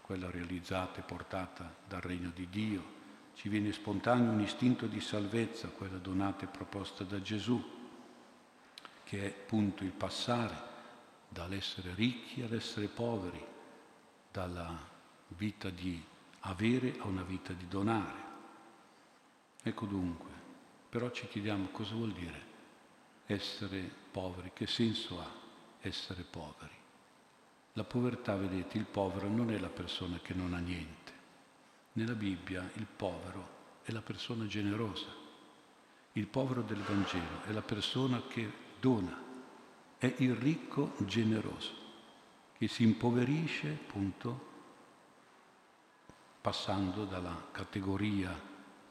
quella 0.00 0.30
realizzata 0.30 1.00
e 1.00 1.02
portata 1.02 1.74
dal 1.86 2.00
regno 2.00 2.30
di 2.34 2.48
Dio. 2.48 2.94
Ci 3.34 3.48
viene 3.48 3.72
spontaneo 3.72 4.30
un 4.30 4.40
istinto 4.40 4.86
di 4.86 5.00
salvezza, 5.00 5.68
quella 5.68 5.98
donata 5.98 6.44
e 6.44 6.48
proposta 6.48 7.04
da 7.04 7.20
Gesù, 7.20 7.62
che 9.04 9.22
è 9.22 9.26
appunto 9.26 9.84
il 9.84 9.92
passare 9.92 10.74
dall'essere 11.28 11.94
ricchi 11.94 12.42
all'essere 12.42 12.88
poveri, 12.88 13.44
dalla 14.32 14.78
vita 15.28 15.70
di 15.70 16.02
avere 16.40 16.96
a 16.98 17.06
una 17.06 17.22
vita 17.22 17.52
di 17.52 17.68
donare. 17.68 18.24
Ecco 19.62 19.86
dunque, 19.86 20.30
però 20.88 21.10
ci 21.10 21.26
chiediamo 21.26 21.68
cosa 21.68 21.94
vuol 21.94 22.12
dire 22.12 22.54
essere 23.26 23.90
poveri, 24.10 24.52
che 24.54 24.66
senso 24.66 25.20
ha 25.20 25.45
essere 25.86 26.22
poveri. 26.22 26.74
La 27.74 27.84
povertà, 27.84 28.36
vedete, 28.36 28.78
il 28.78 28.84
povero 28.84 29.28
non 29.28 29.50
è 29.50 29.58
la 29.58 29.68
persona 29.68 30.18
che 30.18 30.34
non 30.34 30.54
ha 30.54 30.58
niente. 30.58 31.12
Nella 31.92 32.14
Bibbia 32.14 32.68
il 32.74 32.86
povero 32.86 33.54
è 33.82 33.92
la 33.92 34.00
persona 34.00 34.46
generosa. 34.46 35.06
Il 36.12 36.26
povero 36.26 36.62
del 36.62 36.80
Vangelo 36.80 37.42
è 37.44 37.52
la 37.52 37.62
persona 37.62 38.22
che 38.26 38.50
dona, 38.80 39.22
è 39.98 40.12
il 40.18 40.34
ricco 40.34 40.94
generoso, 40.98 41.72
che 42.56 42.68
si 42.68 42.82
impoverisce, 42.82 43.68
appunto, 43.68 44.54
passando 46.40 47.04
dalla 47.04 47.48
categoria 47.50 48.34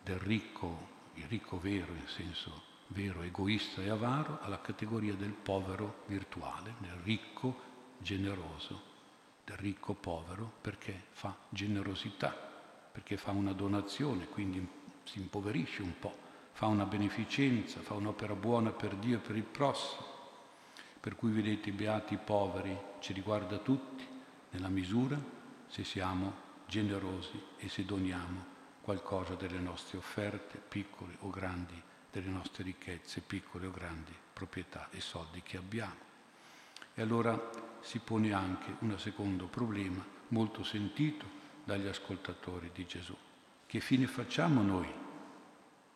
del 0.03 0.19
ricco, 0.19 0.93
il 1.15 1.25
ricco 1.25 1.59
vero 1.59 1.93
in 1.93 2.07
senso 2.07 2.73
vero, 2.87 3.21
egoista 3.23 3.81
e 3.81 3.89
avaro, 3.89 4.39
alla 4.41 4.61
categoria 4.61 5.13
del 5.15 5.31
povero 5.31 6.03
virtuale, 6.07 6.75
del 6.79 6.97
ricco 7.03 7.73
generoso, 7.97 8.93
del 9.43 9.57
ricco 9.57 9.93
povero, 9.93 10.51
perché 10.61 11.05
fa 11.11 11.35
generosità, 11.49 12.31
perché 12.91 13.17
fa 13.17 13.31
una 13.31 13.53
donazione, 13.53 14.27
quindi 14.27 14.67
si 15.03 15.19
impoverisce 15.19 15.81
un 15.81 15.97
po', 15.99 16.15
fa 16.53 16.67
una 16.67 16.85
beneficenza, 16.85 17.81
fa 17.81 17.93
un'opera 17.93 18.35
buona 18.35 18.71
per 18.71 18.95
Dio 18.95 19.17
e 19.17 19.19
per 19.19 19.35
il 19.35 19.43
prossimo. 19.43 20.13
Per 20.99 21.15
cui 21.15 21.31
vedete, 21.31 21.71
beati 21.71 22.17
poveri 22.17 22.75
ci 22.99 23.13
riguarda 23.13 23.57
tutti, 23.57 24.07
nella 24.51 24.69
misura 24.69 25.19
se 25.67 25.83
siamo 25.83 26.43
generosi 26.67 27.39
e 27.57 27.69
se 27.69 27.85
doniamo 27.85 28.53
qualcosa 28.81 29.35
delle 29.35 29.59
nostre 29.59 29.97
offerte, 29.97 30.57
piccole 30.57 31.17
o 31.19 31.29
grandi, 31.29 31.79
delle 32.19 32.31
nostre 32.31 32.63
ricchezze, 32.63 33.19
piccole 33.19 33.67
o 33.67 33.71
grandi 33.71 34.13
proprietà 34.31 34.87
e 34.91 35.01
soldi 35.01 35.41
che 35.41 35.57
abbiamo. 35.57 36.03
E 36.93 37.01
allora 37.01 37.51
si 37.81 37.99
pone 37.99 38.31
anche 38.31 38.75
un 38.79 38.97
secondo 38.97 39.47
problema 39.47 40.03
molto 40.29 40.63
sentito 40.63 41.25
dagli 41.65 41.87
ascoltatori 41.87 42.71
di 42.73 42.85
Gesù. 42.85 43.15
Che 43.65 43.79
fine 43.81 44.07
facciamo 44.07 44.61
noi? 44.61 44.87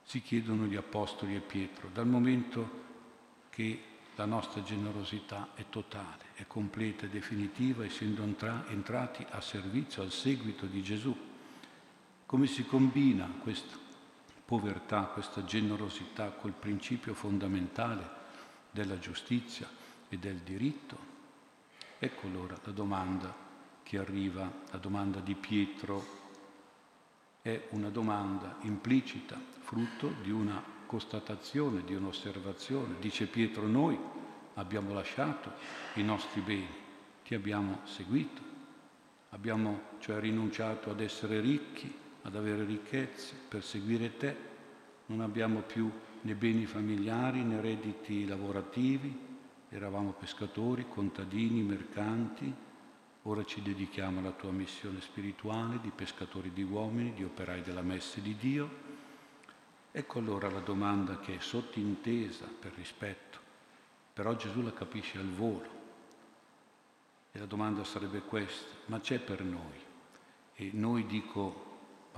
Si 0.03 0.21
chiedono 0.21 0.65
gli 0.65 0.75
Apostoli 0.75 1.35
e 1.35 1.39
Pietro, 1.39 1.89
dal 1.93 2.07
momento 2.07 2.87
che 3.49 3.83
la 4.15 4.25
nostra 4.25 4.61
generosità 4.61 5.51
è 5.53 5.65
totale, 5.69 6.25
è 6.33 6.45
completa 6.47 7.05
e 7.05 7.09
definitiva, 7.09 7.85
essendo 7.85 8.23
entrati 8.23 9.25
a 9.29 9.39
servizio, 9.39 10.01
al 10.01 10.11
seguito 10.11 10.65
di 10.65 10.83
Gesù. 10.83 11.15
Come 12.25 12.47
si 12.47 12.65
combina 12.65 13.25
questa 13.41 13.87
povertà, 14.49 15.03
questa 15.03 15.43
generosità 15.43 16.31
col 16.31 16.53
principio 16.53 17.13
fondamentale 17.13 18.09
della 18.71 18.97
giustizia 18.97 19.69
e 20.09 20.17
del 20.17 20.37
diritto? 20.37 20.97
Ecco 21.99 22.25
allora 22.25 22.57
la 22.63 22.71
domanda 22.71 23.31
che 23.83 23.99
arriva, 23.99 24.51
la 24.71 24.79
domanda 24.79 25.19
di 25.19 25.35
Pietro 25.35 26.03
è 27.43 27.67
una 27.73 27.89
domanda 27.89 28.55
implicita, 28.61 29.39
frutto 29.59 30.15
di 30.23 30.31
una 30.31 30.63
constatazione, 30.87 31.83
di 31.83 31.93
un'osservazione. 31.93 32.95
Dice 32.99 33.27
Pietro, 33.27 33.67
noi 33.67 33.99
abbiamo 34.55 34.93
lasciato 34.93 35.53
i 35.93 36.01
nostri 36.01 36.41
beni, 36.41 36.73
ti 37.23 37.35
abbiamo 37.35 37.81
seguito, 37.83 38.41
abbiamo 39.29 39.81
cioè 39.99 40.19
rinunciato 40.19 40.89
ad 40.89 41.01
essere 41.01 41.39
ricchi, 41.39 42.07
ad 42.23 42.35
avere 42.35 42.65
ricchezze, 42.65 43.33
per 43.47 43.63
seguire 43.63 44.17
te. 44.17 44.35
Non 45.07 45.21
abbiamo 45.21 45.61
più 45.61 45.89
né 46.21 46.35
beni 46.35 46.65
familiari 46.65 47.43
né 47.43 47.61
redditi 47.61 48.25
lavorativi, 48.27 49.27
eravamo 49.69 50.11
pescatori, 50.11 50.87
contadini, 50.87 51.61
mercanti, 51.61 52.53
ora 53.23 53.43
ci 53.45 53.61
dedichiamo 53.61 54.19
alla 54.19 54.31
tua 54.31 54.51
missione 54.51 55.01
spirituale 55.01 55.79
di 55.81 55.91
pescatori 55.93 56.51
di 56.51 56.63
uomini, 56.63 57.13
di 57.13 57.23
operai 57.23 57.61
della 57.61 57.81
messe 57.81 58.21
di 58.21 58.35
Dio. 58.35 58.97
Ecco 59.91 60.19
allora 60.19 60.49
la 60.49 60.59
domanda 60.59 61.19
che 61.19 61.35
è 61.35 61.39
sottintesa 61.39 62.45
per 62.59 62.73
rispetto, 62.75 63.39
però 64.13 64.35
Gesù 64.35 64.61
la 64.61 64.73
capisce 64.73 65.17
al 65.17 65.29
volo. 65.29 65.77
E 67.31 67.39
la 67.39 67.45
domanda 67.45 67.83
sarebbe 67.83 68.21
questa, 68.21 68.75
ma 68.87 68.99
c'è 68.99 69.19
per 69.19 69.43
noi? 69.43 69.87
E 70.55 70.71
noi 70.73 71.05
dico 71.05 71.68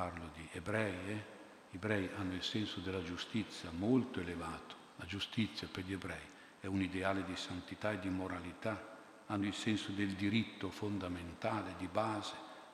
parlo 0.01 0.31
di 0.33 0.47
ebrei, 0.53 1.09
eh? 1.09 1.23
gli 1.69 1.75
ebrei 1.75 2.09
hanno 2.17 2.33
il 2.33 2.41
senso 2.41 2.79
della 2.79 3.03
giustizia 3.03 3.69
molto 3.69 4.19
elevato, 4.19 4.73
la 4.95 5.05
giustizia 5.05 5.67
per 5.71 5.83
gli 5.83 5.93
ebrei 5.93 6.25
è 6.59 6.65
un 6.65 6.81
ideale 6.81 7.23
di 7.23 7.35
santità 7.35 7.91
e 7.91 7.99
di 7.99 8.09
moralità, 8.09 8.97
hanno 9.27 9.45
il 9.45 9.53
senso 9.53 9.91
del 9.91 10.13
diritto 10.13 10.71
fondamentale, 10.71 11.75
di 11.77 11.85
base, 11.85 12.33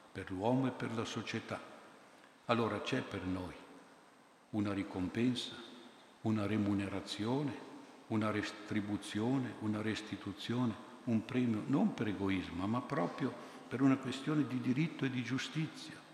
per 0.10 0.32
l'uomo 0.32 0.68
e 0.68 0.72
per 0.72 0.94
la 0.96 1.04
società. 1.04 1.60
Allora 2.46 2.80
c'è 2.80 3.02
per 3.02 3.26
noi 3.26 3.54
una 4.52 4.72
ricompensa, 4.72 5.54
una 6.22 6.46
remunerazione, 6.46 7.54
una 8.08 8.32
restribuzione, 8.32 9.56
una 9.60 9.82
restituzione, 9.82 10.74
un 11.04 11.26
premio 11.26 11.62
non 11.68 11.94
per 11.94 12.08
egoismo, 12.08 12.66
ma 12.68 12.80
proprio 12.80 13.34
per 13.68 13.82
una 13.82 13.98
questione 13.98 14.48
di 14.48 14.62
diritto 14.62 15.04
e 15.04 15.10
di 15.10 15.24
giustizia 15.24 16.06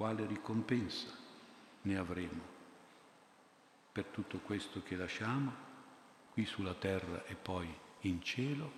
quale 0.00 0.24
ricompensa 0.24 1.08
ne 1.82 1.98
avremo. 1.98 2.40
Per 3.92 4.06
tutto 4.06 4.38
questo 4.38 4.82
che 4.82 4.96
lasciamo 4.96 5.52
qui 6.32 6.46
sulla 6.46 6.72
terra 6.72 7.26
e 7.26 7.34
poi 7.34 7.70
in 8.00 8.22
cielo? 8.22 8.72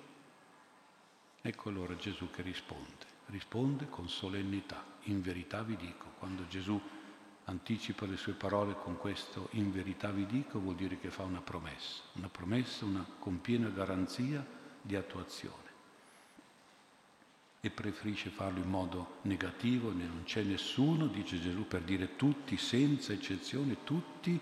Ecco 1.40 1.68
allora 1.68 1.94
Gesù 1.94 2.28
che 2.28 2.42
risponde, 2.42 3.06
risponde 3.26 3.88
con 3.88 4.08
solennità, 4.08 4.85
in 5.02 5.22
verità 5.22 5.62
vi 5.62 5.76
dico, 5.76 6.06
quando 6.18 6.48
Gesù 6.48 6.80
anticipa 7.44 8.04
le 8.04 8.16
sue 8.16 8.32
parole 8.32 8.74
con 8.74 8.96
questo 8.96 9.46
in 9.52 9.70
verità 9.70 10.11
vi 10.11 10.26
dico 10.26 10.58
vuol 10.58 10.74
dire 10.74 10.98
che 10.98 11.12
fa 11.12 11.22
una 11.22 11.40
promessa, 11.40 12.02
una 12.14 12.28
promessa, 12.28 12.85
una 12.85 13.06
con 13.20 13.40
piena 13.40 13.68
garanzia 13.68 14.44
di 14.82 14.96
attuazione 14.96 15.71
e 17.64 17.70
preferisce 17.70 18.31
farlo 18.31 18.59
in 18.59 18.68
modo 18.68 19.18
negativo, 19.22 19.92
non 19.92 20.22
c'è 20.25 20.42
nessuno, 20.42 21.07
dice 21.07 21.40
Gesù, 21.40 21.64
per 21.68 21.83
dire 21.83 22.16
tutti, 22.16 22.57
senza 22.57 23.12
eccezione, 23.12 23.85
tutti 23.85 24.40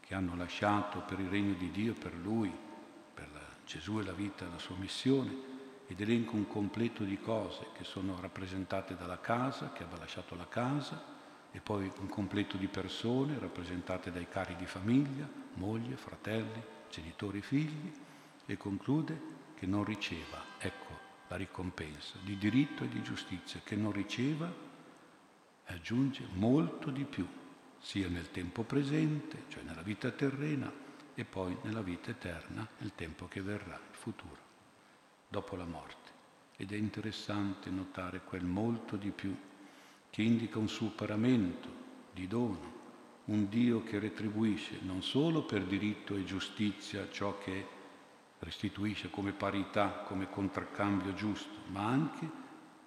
che 0.00 0.14
hanno 0.14 0.34
lasciato 0.34 1.00
per 1.00 1.20
il 1.20 1.28
regno 1.28 1.52
di 1.52 1.70
Dio, 1.70 1.92
per 1.92 2.14
Lui, 2.14 2.50
per 3.12 3.28
la, 3.30 3.42
Gesù 3.66 3.98
e 3.98 4.04
la 4.04 4.14
vita, 4.14 4.46
la 4.46 4.58
sua 4.58 4.74
missione, 4.76 5.36
ed 5.86 6.00
elenca 6.00 6.30
un 6.30 6.48
completo 6.48 7.04
di 7.04 7.20
cose 7.20 7.66
che 7.76 7.84
sono 7.84 8.18
rappresentate 8.18 8.96
dalla 8.96 9.20
casa, 9.20 9.72
che 9.74 9.82
aveva 9.82 9.98
lasciato 9.98 10.34
la 10.34 10.48
casa, 10.48 11.04
e 11.52 11.60
poi 11.60 11.92
un 11.98 12.08
completo 12.08 12.56
di 12.56 12.68
persone 12.68 13.38
rappresentate 13.38 14.10
dai 14.10 14.26
cari 14.30 14.56
di 14.56 14.64
famiglia, 14.64 15.28
moglie, 15.56 15.96
fratelli, 15.96 16.62
genitori, 16.88 17.42
figli, 17.42 17.92
e 18.46 18.56
conclude 18.56 19.20
che 19.56 19.66
non 19.66 19.84
riceva, 19.84 20.42
ecco, 20.56 20.83
la 21.34 21.36
ricompensa 21.36 22.16
di 22.22 22.38
diritto 22.38 22.84
e 22.84 22.88
di 22.88 23.02
giustizia 23.02 23.60
che 23.64 23.74
non 23.74 23.90
riceva 23.90 24.48
aggiunge 25.66 26.28
molto 26.34 26.90
di 26.90 27.02
più, 27.02 27.26
sia 27.80 28.08
nel 28.08 28.30
tempo 28.30 28.62
presente, 28.62 29.44
cioè 29.48 29.64
nella 29.64 29.82
vita 29.82 30.12
terrena, 30.12 30.72
e 31.12 31.24
poi 31.24 31.56
nella 31.62 31.82
vita 31.82 32.10
eterna, 32.10 32.66
nel 32.78 32.92
tempo 32.94 33.26
che 33.26 33.40
verrà, 33.40 33.74
il 33.74 33.96
futuro, 33.96 34.38
dopo 35.26 35.56
la 35.56 35.64
morte. 35.64 36.12
Ed 36.56 36.70
è 36.70 36.76
interessante 36.76 37.68
notare 37.68 38.20
quel 38.20 38.44
molto 38.44 38.94
di 38.94 39.10
più 39.10 39.36
che 40.10 40.22
indica 40.22 40.60
un 40.60 40.68
superamento 40.68 41.68
di 42.12 42.28
dono, 42.28 42.82
un 43.24 43.48
Dio 43.48 43.82
che 43.82 43.98
retribuisce 43.98 44.78
non 44.82 45.02
solo 45.02 45.42
per 45.42 45.64
diritto 45.64 46.14
e 46.14 46.24
giustizia 46.24 47.10
ciò 47.10 47.38
che 47.38 47.60
è 47.60 47.73
restituisce 48.44 49.10
come 49.10 49.32
parità, 49.32 49.88
come 50.06 50.28
contraccambio 50.30 51.14
giusto, 51.14 51.62
ma 51.72 51.86
anche 51.86 52.42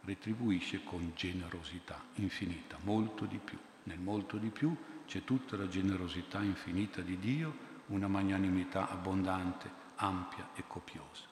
retribuisce 0.05 0.83
con 0.83 1.11
generosità 1.15 2.01
infinita, 2.15 2.77
molto 2.83 3.25
di 3.25 3.39
più. 3.43 3.57
Nel 3.83 3.99
molto 3.99 4.37
di 4.37 4.49
più 4.49 4.75
c'è 5.05 5.23
tutta 5.23 5.57
la 5.57 5.67
generosità 5.67 6.41
infinita 6.41 7.01
di 7.01 7.17
Dio, 7.17 7.65
una 7.87 8.07
magnanimità 8.07 8.89
abbondante, 8.89 9.69
ampia 9.95 10.49
e 10.53 10.63
copiosa. 10.67 11.25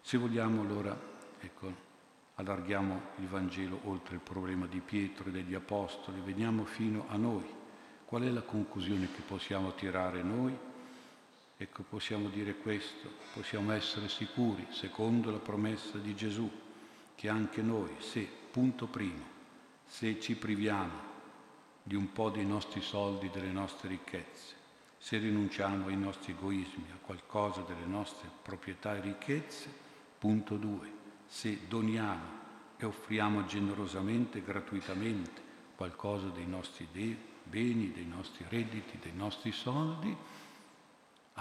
Se 0.00 0.16
vogliamo 0.16 0.62
allora, 0.62 0.98
ecco, 1.40 1.86
allarghiamo 2.36 3.00
il 3.16 3.26
Vangelo 3.26 3.80
oltre 3.84 4.14
il 4.14 4.20
problema 4.20 4.66
di 4.66 4.80
Pietro 4.80 5.28
e 5.28 5.32
degli 5.32 5.54
Apostoli, 5.54 6.20
veniamo 6.20 6.64
fino 6.64 7.06
a 7.08 7.16
noi. 7.16 7.44
Qual 8.04 8.22
è 8.22 8.30
la 8.30 8.42
conclusione 8.42 9.10
che 9.12 9.22
possiamo 9.22 9.74
tirare 9.74 10.22
noi? 10.22 10.56
Ecco, 11.60 11.82
possiamo 11.82 12.28
dire 12.28 12.54
questo, 12.54 13.10
possiamo 13.34 13.72
essere 13.72 14.08
sicuri, 14.08 14.64
secondo 14.70 15.32
la 15.32 15.38
promessa 15.38 15.98
di 15.98 16.14
Gesù, 16.14 16.48
che 17.16 17.28
anche 17.28 17.62
noi, 17.62 17.90
se, 17.98 18.28
punto 18.50 18.86
primo, 18.86 19.24
se 19.84 20.20
ci 20.20 20.36
priviamo 20.36 21.06
di 21.82 21.96
un 21.96 22.12
po' 22.12 22.30
dei 22.30 22.46
nostri 22.46 22.80
soldi, 22.80 23.28
delle 23.30 23.50
nostre 23.50 23.88
ricchezze, 23.88 24.54
se 24.98 25.18
rinunciamo 25.18 25.88
ai 25.88 25.96
nostri 25.96 26.32
egoismi, 26.32 26.90
a 26.92 26.98
qualcosa 27.04 27.62
delle 27.62 27.86
nostre 27.86 28.28
proprietà 28.42 28.96
e 28.96 29.00
ricchezze, 29.00 29.86
Punto 30.18 30.56
2. 30.56 30.92
Se 31.26 31.66
doniamo 31.68 32.36
e 32.76 32.84
offriamo 32.84 33.46
generosamente, 33.46 34.42
gratuitamente, 34.42 35.40
qualcosa 35.76 36.26
dei 36.28 36.46
nostri 36.46 36.88
beni, 37.44 37.92
dei 37.92 38.06
nostri 38.06 38.44
redditi, 38.48 38.98
dei 39.00 39.14
nostri 39.14 39.52
soldi, 39.52 40.16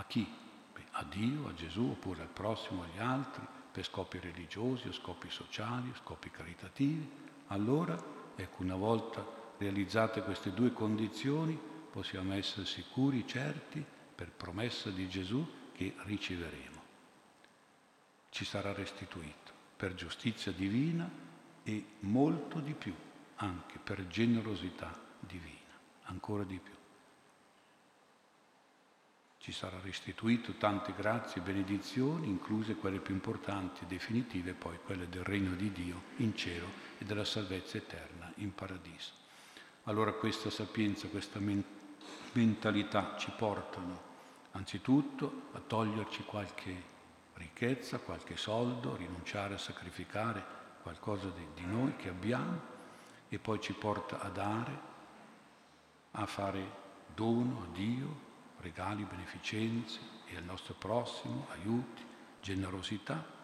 chi? 0.07 0.27
Beh, 0.73 0.85
a 0.91 1.03
Dio, 1.03 1.47
a 1.47 1.53
Gesù, 1.53 1.83
oppure 1.83 2.21
al 2.21 2.29
prossimo, 2.29 2.83
agli 2.83 2.99
altri, 2.99 3.45
per 3.71 3.85
scopi 3.85 4.19
religiosi 4.19 4.87
o 4.87 4.91
scopi 4.91 5.29
sociali, 5.29 5.89
o 5.89 5.95
scopi 5.95 6.31
caritativi. 6.31 7.09
Allora, 7.47 7.95
ecco, 8.35 8.63
una 8.63 8.75
volta 8.75 9.25
realizzate 9.57 10.21
queste 10.21 10.51
due 10.51 10.73
condizioni, 10.73 11.59
possiamo 11.91 12.33
essere 12.33 12.65
sicuri, 12.65 13.27
certi, 13.27 13.85
per 14.15 14.31
promessa 14.31 14.89
di 14.89 15.07
Gesù, 15.07 15.45
che 15.73 15.93
riceveremo. 15.95 16.81
Ci 18.29 18.45
sarà 18.45 18.73
restituito 18.73 19.51
per 19.77 19.93
giustizia 19.93 20.51
divina 20.51 21.09
e 21.63 21.85
molto 21.99 22.59
di 22.59 22.73
più, 22.73 22.95
anche 23.35 23.77
per 23.77 24.07
generosità 24.07 24.99
divina, 25.19 25.77
ancora 26.05 26.43
di 26.43 26.57
più. 26.57 26.76
Ci 29.47 29.53
sarà 29.53 29.79
restituito 29.81 30.55
tante 30.57 30.93
grazie 30.93 31.39
e 31.39 31.43
benedizioni, 31.45 32.27
incluse 32.27 32.75
quelle 32.75 32.99
più 32.99 33.13
importanti 33.13 33.83
e 33.83 33.87
definitive, 33.87 34.51
poi 34.51 34.77
quelle 34.83 35.07
del 35.07 35.23
regno 35.23 35.55
di 35.55 35.71
Dio 35.71 36.01
in 36.17 36.35
cielo 36.35 36.65
e 36.97 37.05
della 37.05 37.23
salvezza 37.23 37.77
eterna 37.77 38.29
in 38.39 38.53
paradiso. 38.53 39.13
Allora 39.83 40.11
questa 40.11 40.49
sapienza, 40.49 41.07
questa 41.07 41.39
mentalità 42.33 43.15
ci 43.17 43.31
portano 43.37 44.01
anzitutto 44.51 45.43
a 45.53 45.61
toglierci 45.65 46.25
qualche 46.25 46.83
ricchezza, 47.35 47.99
qualche 47.99 48.35
soldo, 48.35 48.97
rinunciare 48.97 49.53
a 49.53 49.57
sacrificare 49.57 50.43
qualcosa 50.81 51.31
di, 51.53 51.65
noi 51.65 51.95
che 51.95 52.09
abbiamo 52.09 52.59
e 53.29 53.39
poi 53.39 53.61
ci 53.61 53.71
porta 53.71 54.19
a 54.19 54.27
dare, 54.27 54.79
a 56.11 56.25
fare 56.25 56.69
dono 57.15 57.61
a 57.61 57.73
Dio, 57.73 58.26
regali, 58.67 59.03
beneficenze 59.03 59.99
e 60.27 60.35
al 60.35 60.43
nostro 60.43 60.73
prossimo, 60.73 61.47
aiuti, 61.51 62.03
generosità. 62.41 63.35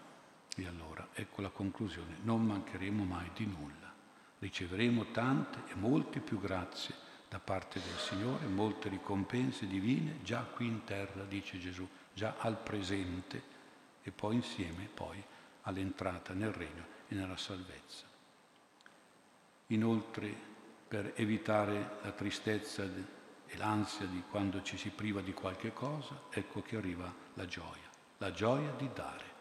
E 0.56 0.68
allora 0.68 1.08
ecco 1.14 1.42
la 1.42 1.50
conclusione, 1.50 2.18
non 2.24 2.46
mancheremo 2.46 3.04
mai 3.04 3.30
di 3.34 3.46
nulla, 3.46 3.92
riceveremo 4.40 5.12
tante 5.12 5.72
e 5.72 5.76
molte 5.76 6.20
più 6.20 6.40
grazie 6.40 6.94
da 7.28 7.40
parte 7.40 7.80
del 7.80 7.98
Signore, 7.98 8.46
molte 8.46 8.90
ricompense 8.90 9.66
divine 9.66 10.20
già 10.22 10.42
qui 10.42 10.68
in 10.68 10.84
terra, 10.84 11.24
dice 11.24 11.58
Gesù, 11.58 11.88
già 12.14 12.36
al 12.38 12.58
presente 12.58 13.52
e 14.04 14.12
poi 14.12 14.36
insieme 14.36 14.88
poi 14.94 15.24
all'entrata 15.62 16.34
nel 16.34 16.52
regno 16.52 16.86
e 17.08 17.16
nella 17.16 17.38
salvezza. 17.38 18.06
Inoltre, 19.68 20.52
per 20.88 21.14
evitare 21.16 21.98
la 22.04 22.12
tristezza 22.12 22.86
e 23.54 23.58
l'ansia 23.58 24.08
di 24.08 24.24
quando 24.30 24.64
ci 24.64 24.78
si 24.78 24.90
priva 24.90 25.22
di 25.22 25.32
qualche 25.32 25.74
cosa, 25.74 26.24
ecco 26.32 26.64
che 26.64 26.76
arriva 26.76 27.14
la 27.36 27.46
gioia, 27.46 27.88
la 28.18 28.32
gioia 28.32 28.72
di 28.72 28.90
dare, 28.94 29.32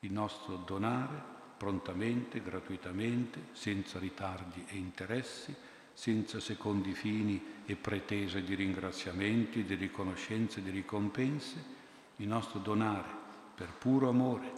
il 0.00 0.12
nostro 0.12 0.56
donare 0.56 1.38
prontamente, 1.56 2.42
gratuitamente, 2.42 3.48
senza 3.52 3.98
ritardi 3.98 4.64
e 4.68 4.76
interessi, 4.76 5.54
senza 5.94 6.40
secondi 6.40 6.92
fini 6.92 7.62
e 7.64 7.74
pretese 7.74 8.42
di 8.42 8.54
ringraziamenti, 8.54 9.64
di 9.64 9.74
riconoscenze, 9.74 10.62
di 10.62 10.70
ricompense, 10.70 11.78
il 12.16 12.28
nostro 12.28 12.58
donare 12.58 13.08
per 13.54 13.72
puro 13.78 14.10
amore, 14.10 14.52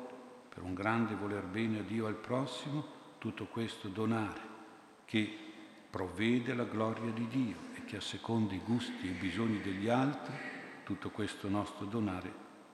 per 0.48 0.62
un 0.62 0.74
grande 0.74 1.14
voler 1.14 1.44
bene 1.44 1.78
a 1.78 1.83
Dio 1.83 2.07
e 2.07 2.09
al 2.09 2.16
prossimo, 2.16 3.00
tutto 3.18 3.46
questo 3.46 3.87
donare 3.87 4.50
che 5.05 5.38
provvede 5.88 6.55
la 6.55 6.64
gloria 6.64 7.11
di 7.12 7.28
Dio 7.28 7.72
che 7.92 7.98
asseconda 7.98 8.55
i 8.55 8.62
gusti 8.64 9.07
e 9.07 9.11
i 9.11 9.18
bisogni 9.18 9.61
degli 9.61 9.90
altri, 9.90 10.33
tutto 10.83 11.11
questo 11.11 11.50
nostro 11.50 11.85
donare 11.85 12.33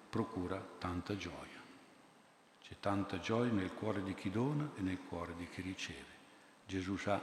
procura 0.09 0.64
tanta 0.78 1.16
gioia. 1.16 1.61
C'è 2.62 2.76
tanta 2.78 3.18
gioia 3.18 3.50
nel 3.50 3.72
cuore 3.72 4.04
di 4.04 4.14
chi 4.14 4.31
dona 4.31 4.70
e 4.76 4.81
nel 4.81 5.00
cuore 5.09 5.35
di 5.37 5.48
chi 5.48 5.61
riceve. 5.61 6.07
Gesù 6.64 6.96
sa 6.96 7.20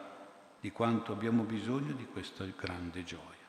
di 0.59 0.71
quanto 0.73 1.13
abbiamo 1.13 1.43
bisogno 1.43 1.93
di 1.93 2.05
questa 2.05 2.43
grande 2.47 3.05
gioia 3.05 3.47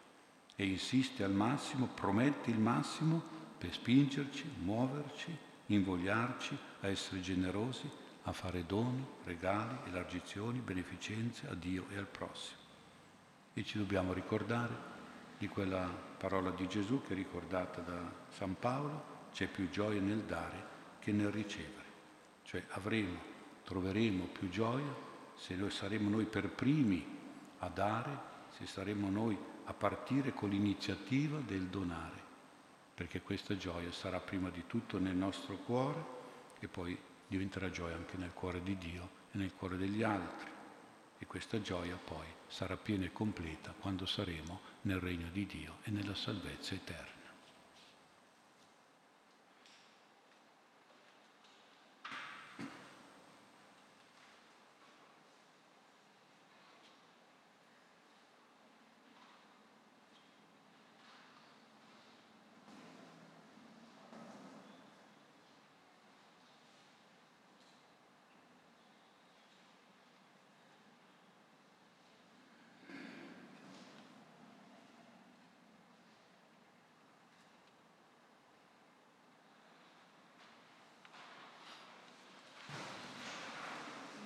e 0.54 0.64
insiste 0.64 1.24
al 1.24 1.32
massimo, 1.32 1.88
promette 1.88 2.48
il 2.52 2.60
massimo 2.60 3.20
per 3.58 3.72
spingerci, 3.72 4.48
muoverci 4.60 5.36
invogliarci 5.66 6.56
a 6.82 6.86
essere 6.86 7.20
generosi, 7.20 7.90
a 8.22 8.30
fare 8.30 8.64
doni, 8.64 9.04
regali, 9.24 9.76
elargizioni, 9.86 10.60
beneficenze 10.60 11.48
a 11.48 11.54
Dio 11.54 11.86
e 11.90 11.96
al 11.96 12.06
prossimo. 12.06 12.65
E 13.58 13.64
ci 13.64 13.78
dobbiamo 13.78 14.12
ricordare 14.12 14.74
di 15.38 15.48
quella 15.48 15.86
parola 16.18 16.50
di 16.50 16.68
Gesù 16.68 17.00
che 17.00 17.14
è 17.14 17.16
ricordata 17.16 17.80
da 17.80 18.12
San 18.28 18.58
Paolo, 18.58 19.14
c'è 19.32 19.46
più 19.46 19.70
gioia 19.70 20.00
nel 20.00 20.24
dare 20.24 20.74
che 20.98 21.10
nel 21.12 21.30
ricevere. 21.30 21.84
Cioè 22.42 22.62
avremo, 22.70 23.18
troveremo 23.64 24.26
più 24.26 24.50
gioia 24.50 24.94
se 25.34 25.56
saremo 25.70 26.10
noi 26.10 26.26
per 26.26 26.50
primi 26.50 27.04
a 27.60 27.68
dare, 27.68 28.18
se 28.50 28.66
saremo 28.66 29.08
noi 29.08 29.38
a 29.64 29.72
partire 29.72 30.34
con 30.34 30.50
l'iniziativa 30.50 31.38
del 31.38 31.68
donare 31.68 32.24
perché 32.96 33.20
questa 33.20 33.58
gioia 33.58 33.92
sarà 33.92 34.20
prima 34.20 34.48
di 34.48 34.64
tutto 34.66 34.98
nel 34.98 35.14
nostro 35.14 35.56
cuore 35.56 36.02
e 36.58 36.66
poi 36.66 36.98
diventerà 37.28 37.68
gioia 37.68 37.94
anche 37.94 38.16
nel 38.16 38.32
cuore 38.32 38.62
di 38.62 38.78
Dio 38.78 39.10
e 39.32 39.36
nel 39.36 39.52
cuore 39.54 39.76
degli 39.76 40.02
altri. 40.02 40.55
E 41.18 41.26
questa 41.26 41.60
gioia 41.60 41.96
poi 41.96 42.26
sarà 42.46 42.76
piena 42.76 43.06
e 43.06 43.12
completa 43.12 43.74
quando 43.78 44.06
saremo 44.06 44.60
nel 44.82 45.00
regno 45.00 45.28
di 45.30 45.46
Dio 45.46 45.78
e 45.82 45.90
nella 45.90 46.14
salvezza 46.14 46.74
eterna. 46.74 47.16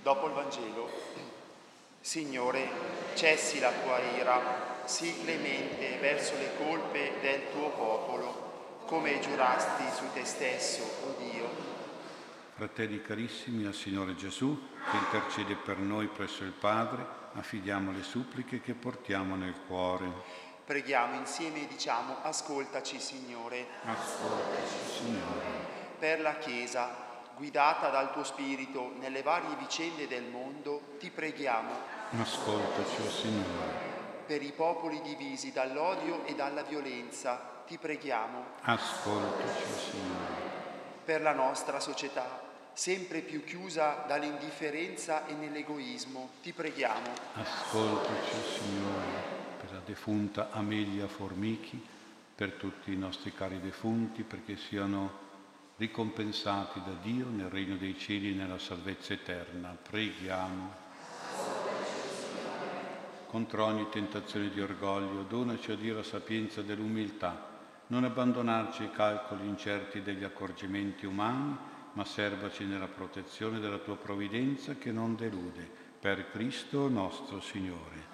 Dopo 0.03 0.27
il 0.27 0.33
Vangelo, 0.33 0.89
Signore, 2.11 2.69
cessi 3.15 3.61
la 3.61 3.71
tua 3.71 4.01
ira, 4.01 4.83
sii 4.85 5.23
clemente 5.23 5.97
verso 6.01 6.35
le 6.39 6.57
colpe 6.57 7.13
del 7.21 7.53
tuo 7.53 7.69
popolo, 7.69 8.83
come 8.87 9.21
giurasti 9.21 9.85
su 9.95 10.13
te 10.13 10.25
stesso, 10.25 10.83
o 10.83 11.07
oh 11.07 11.15
Dio. 11.19 11.49
Fratelli 12.57 13.01
carissimi, 13.01 13.65
al 13.65 13.75
Signore 13.75 14.17
Gesù, 14.17 14.61
che 14.91 14.97
intercede 14.97 15.55
per 15.55 15.79
noi 15.79 16.09
presso 16.09 16.43
il 16.43 16.51
Padre, 16.51 17.07
affidiamo 17.35 17.93
le 17.93 18.03
suppliche 18.03 18.61
che 18.61 18.75
portiamo 18.75 19.37
nel 19.37 19.55
cuore. 19.69 20.11
Preghiamo 20.65 21.15
insieme 21.15 21.63
e 21.63 21.67
diciamo, 21.69 22.17
ascoltaci 22.23 22.99
Signore. 22.99 23.69
Ascoltaci 23.85 24.97
Signore. 24.97 25.45
Per 25.97 26.21
la 26.21 26.39
Chiesa, 26.39 27.07
guidata 27.37 27.89
dal 27.89 28.13
tuo 28.13 28.25
Spirito 28.25 28.95
nelle 28.99 29.23
varie 29.23 29.55
vicende 29.55 30.09
del 30.09 30.25
mondo, 30.25 30.97
ti 30.99 31.09
preghiamo. 31.11 32.00
Ascoltaci, 32.19 33.03
oh 33.03 33.09
Signore. 33.09 33.89
Per 34.27 34.43
i 34.43 34.51
popoli 34.51 35.01
divisi 35.01 35.53
dall'odio 35.53 36.27
e 36.27 36.35
dalla 36.35 36.65
violenza, 36.65 37.63
ti 37.69 37.79
preghiamo. 37.79 38.45
Ascoltaci, 38.63 39.63
oh 39.63 39.79
Signore. 39.79 40.49
Per 41.05 41.23
la 41.23 41.33
nostra 41.33 41.79
società, 41.79 42.43
sempre 42.73 43.21
più 43.21 43.45
chiusa 43.45 44.05
dall'indifferenza 44.09 45.25
e 45.27 45.35
nell'egoismo, 45.35 46.31
ti 46.43 46.53
preghiamo. 46.53 47.13
Ascoltaci, 47.35 48.35
oh 48.35 48.59
Signore, 48.59 49.07
per 49.61 49.73
la 49.73 49.81
defunta 49.85 50.51
Amelia 50.51 51.07
Formichi, 51.07 51.81
per 52.35 52.55
tutti 52.55 52.93
i 52.93 52.97
nostri 52.97 53.33
cari 53.33 53.61
defunti, 53.61 54.25
perché 54.25 54.57
siano 54.57 55.29
ricompensati 55.77 56.83
da 56.85 56.93
Dio 57.01 57.27
nel 57.29 57.51
regno 57.51 57.77
dei 57.77 57.97
cieli 57.97 58.33
e 58.33 58.35
nella 58.35 58.59
salvezza 58.59 59.13
eterna. 59.13 59.77
Preghiamo. 59.81 60.80
Contro 63.31 63.65
ogni 63.65 63.89
tentazione 63.91 64.51
di 64.51 64.61
orgoglio, 64.61 65.23
donaci 65.23 65.71
a 65.71 65.77
Dio 65.77 65.95
la 65.95 66.03
sapienza 66.03 66.63
dell'umiltà, 66.63 67.47
non 67.87 68.03
abbandonarci 68.03 68.83
ai 68.83 68.91
calcoli 68.91 69.47
incerti 69.47 70.03
degli 70.03 70.25
accorgimenti 70.25 71.07
umani 71.07 71.57
ma 71.93 72.05
servaci 72.05 72.65
nella 72.65 72.89
protezione 72.89 73.61
della 73.61 73.79
tua 73.79 73.95
provvidenza 73.97 74.75
che 74.75 74.91
non 74.91 75.15
delude, 75.15 75.71
per 76.01 76.29
Cristo 76.33 76.89
nostro 76.89 77.41
Signore. 77.41 78.05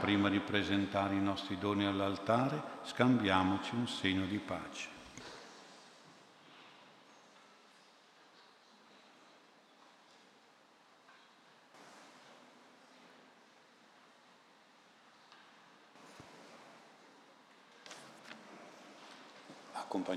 Prima 0.00 0.30
di 0.30 0.40
presentare 0.40 1.16
i 1.16 1.20
nostri 1.20 1.58
doni 1.58 1.84
all'altare, 1.84 2.62
scambiamoci 2.84 3.74
un 3.74 3.86
segno 3.86 4.24
di 4.24 4.38
pace. 4.38 4.95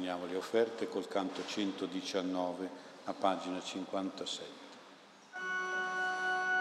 Accompagniamo 0.10 0.26
le 0.26 0.38
offerte 0.38 0.90
col 0.90 1.08
canto 1.08 1.42
119 1.46 2.70
a 3.06 3.14
pagina 3.14 3.62
57. 3.62 4.58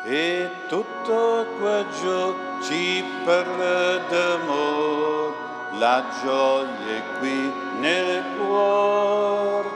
E 0.05 0.51
tutto 0.69 1.47
qua 1.59 1.85
giù 1.89 2.35
ci 2.63 3.03
parla 3.25 3.99
d'amore, 4.09 5.35
la 5.79 6.05
gioia 6.23 6.87
è 6.87 7.19
qui 7.19 7.53
nel 7.81 8.23
cuore. 8.37 9.69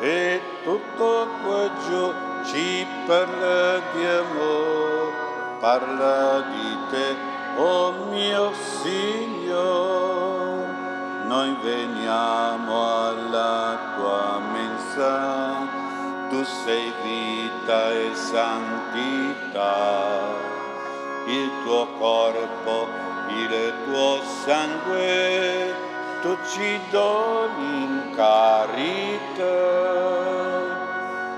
E 0.00 0.40
tutto 0.64 1.28
qua 1.42 1.70
giù 1.86 2.12
ci 2.44 2.84
parla 3.06 3.78
di 3.92 4.04
amore, 4.04 5.12
parla 5.60 6.40
di 6.40 6.76
te, 6.90 7.16
oh 7.56 7.92
mio 8.10 8.52
Signore 8.82 9.91
noi 11.32 11.56
veniamo 11.62 12.74
alla 13.08 13.94
tua 13.96 14.38
mensa, 14.52 15.66
tu 16.28 16.44
sei 16.44 16.92
vita 17.02 17.90
e 17.90 18.10
santità, 18.12 19.70
il 21.24 21.50
tuo 21.62 21.86
corpo, 21.98 22.86
il 23.28 23.72
tuo 23.84 24.20
sangue, 24.44 25.74
tu 26.20 26.36
ci 26.50 26.78
doni 26.90 27.82
in 27.84 28.12
carità. 28.14 29.56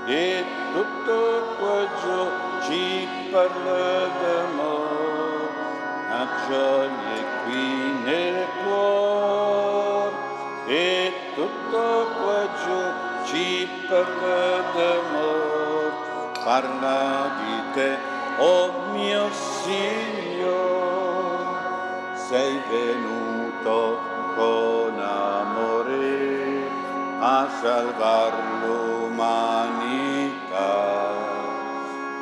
E 0.07 0.45
tutto 0.73 1.19
qua 1.57 1.87
giù 2.01 2.19
ci 2.65 3.07
parla 3.31 4.07
d'amore, 4.19 5.47
la 6.09 6.27
gioia 6.47 7.04
qua 12.13 12.41
giù 12.63 12.81
ci 13.25 13.67
d'amor, 14.75 15.91
parla 16.43 17.31
di 17.39 17.55
te, 17.73 17.97
oh 18.37 18.71
mio 18.93 19.29
Signore, 19.63 20.43
sei 22.27 22.61
venuto 22.69 23.99
con 24.35 24.99
amore 24.99 26.67
a 27.19 27.47
salvar 27.61 28.33
l'umanità. 28.61 29.63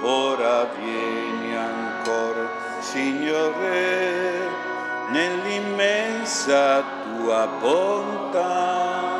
Ora 0.01 0.67
vieni 0.77 1.55
ancora, 1.55 2.47
Signore, 2.79 4.49
nell'immensa 5.11 6.84
tua 7.03 7.47
bontà. 7.59 9.12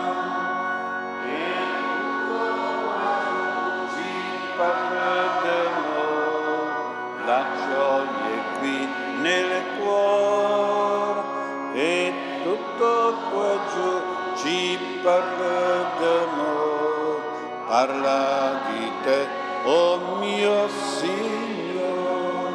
Parla 17.74 18.62
di 18.70 18.86
te, 19.02 19.28
oh 19.64 20.18
mio 20.20 20.70
Signore. 21.00 22.52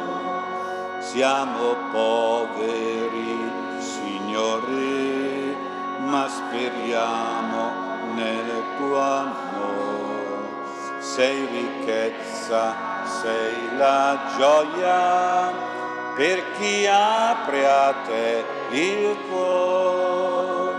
Siamo 0.99 1.75
poveri, 1.91 3.51
Signore 3.79 5.57
ma 6.05 6.25
speriamo 6.29 7.61
nel 8.15 8.63
tuo 8.77 8.97
amore. 8.97 10.47
Sei 10.99 11.45
ricchezza, 11.47 12.73
sei 13.03 13.75
la 13.75 14.17
gioia 14.37 15.51
per 16.15 16.43
chi 16.57 16.87
apre 16.87 17.67
a 17.67 17.93
te 18.07 18.45
il 18.69 19.17
cuore. 19.29 20.77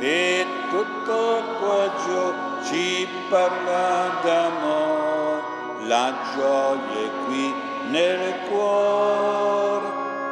E 0.00 0.46
tutto 0.68 1.42
qua 1.58 1.90
giù 2.04 2.49
ci 2.70 3.08
parla 3.28 4.20
d'amore, 4.22 5.42
la 5.88 6.14
gioia 6.32 7.00
è 7.04 7.10
qui 7.26 7.52
nel 7.88 8.34
cuore. 8.48 9.88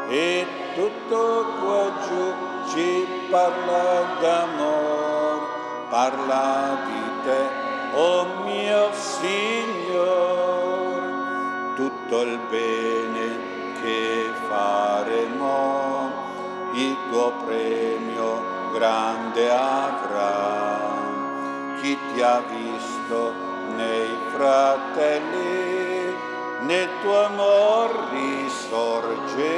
E 0.08 0.46
tutto 0.74 1.44
qua 1.60 1.90
giù 2.06 2.32
ci 2.70 3.06
parla 3.28 4.16
d'amor, 4.20 5.40
parla 5.90 6.78
di 6.86 7.02
te, 7.24 7.42
oh 7.94 8.26
mio 8.44 8.92
Signore, 8.92 10.06
tutto 11.74 12.22
il 12.22 12.38
bene 12.48 13.26
che 13.82 14.30
faremo, 14.48 16.12
il 16.72 16.96
tuo 17.10 17.32
premio 17.44 18.42
grande 18.72 19.50
avrà. 19.50 20.07
Ti 22.12 22.22
ha 22.22 22.42
visto 22.48 23.32
nei 23.76 24.16
fratelli, 24.32 26.14
nel 26.60 26.88
tuo 27.02 27.24
amor 27.24 28.08
risorgerà. 28.10 29.56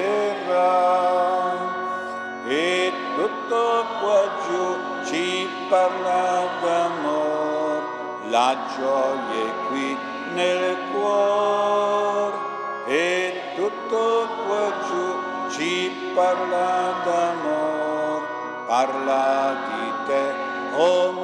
E 2.47 2.93
tutto 3.15 3.85
qua 4.01 4.23
giù 4.47 4.77
ci 5.05 5.49
parla 5.69 6.49
d'amor, 6.61 7.83
la 8.29 8.57
gioia 8.75 9.45
è 9.45 9.67
qui 9.69 9.97
nel 10.35 10.77
cuore 10.93 12.49
e 12.87 13.53
tutto 13.55 14.27
qua 14.47 14.73
giù 14.89 15.51
ci 15.51 16.13
parla 16.15 16.95
d'amor, 17.05 18.23
parla 18.67 19.57
di 19.67 19.93
te, 20.07 20.35
oh 20.77 21.20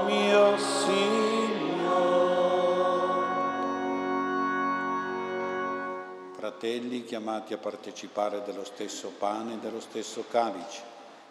Fratelli 6.58 7.04
chiamati 7.04 7.52
a 7.52 7.58
partecipare 7.58 8.40
dello 8.42 8.64
stesso 8.64 9.12
pane 9.18 9.52
e 9.52 9.58
dello 9.58 9.78
stesso 9.78 10.24
calice 10.30 10.80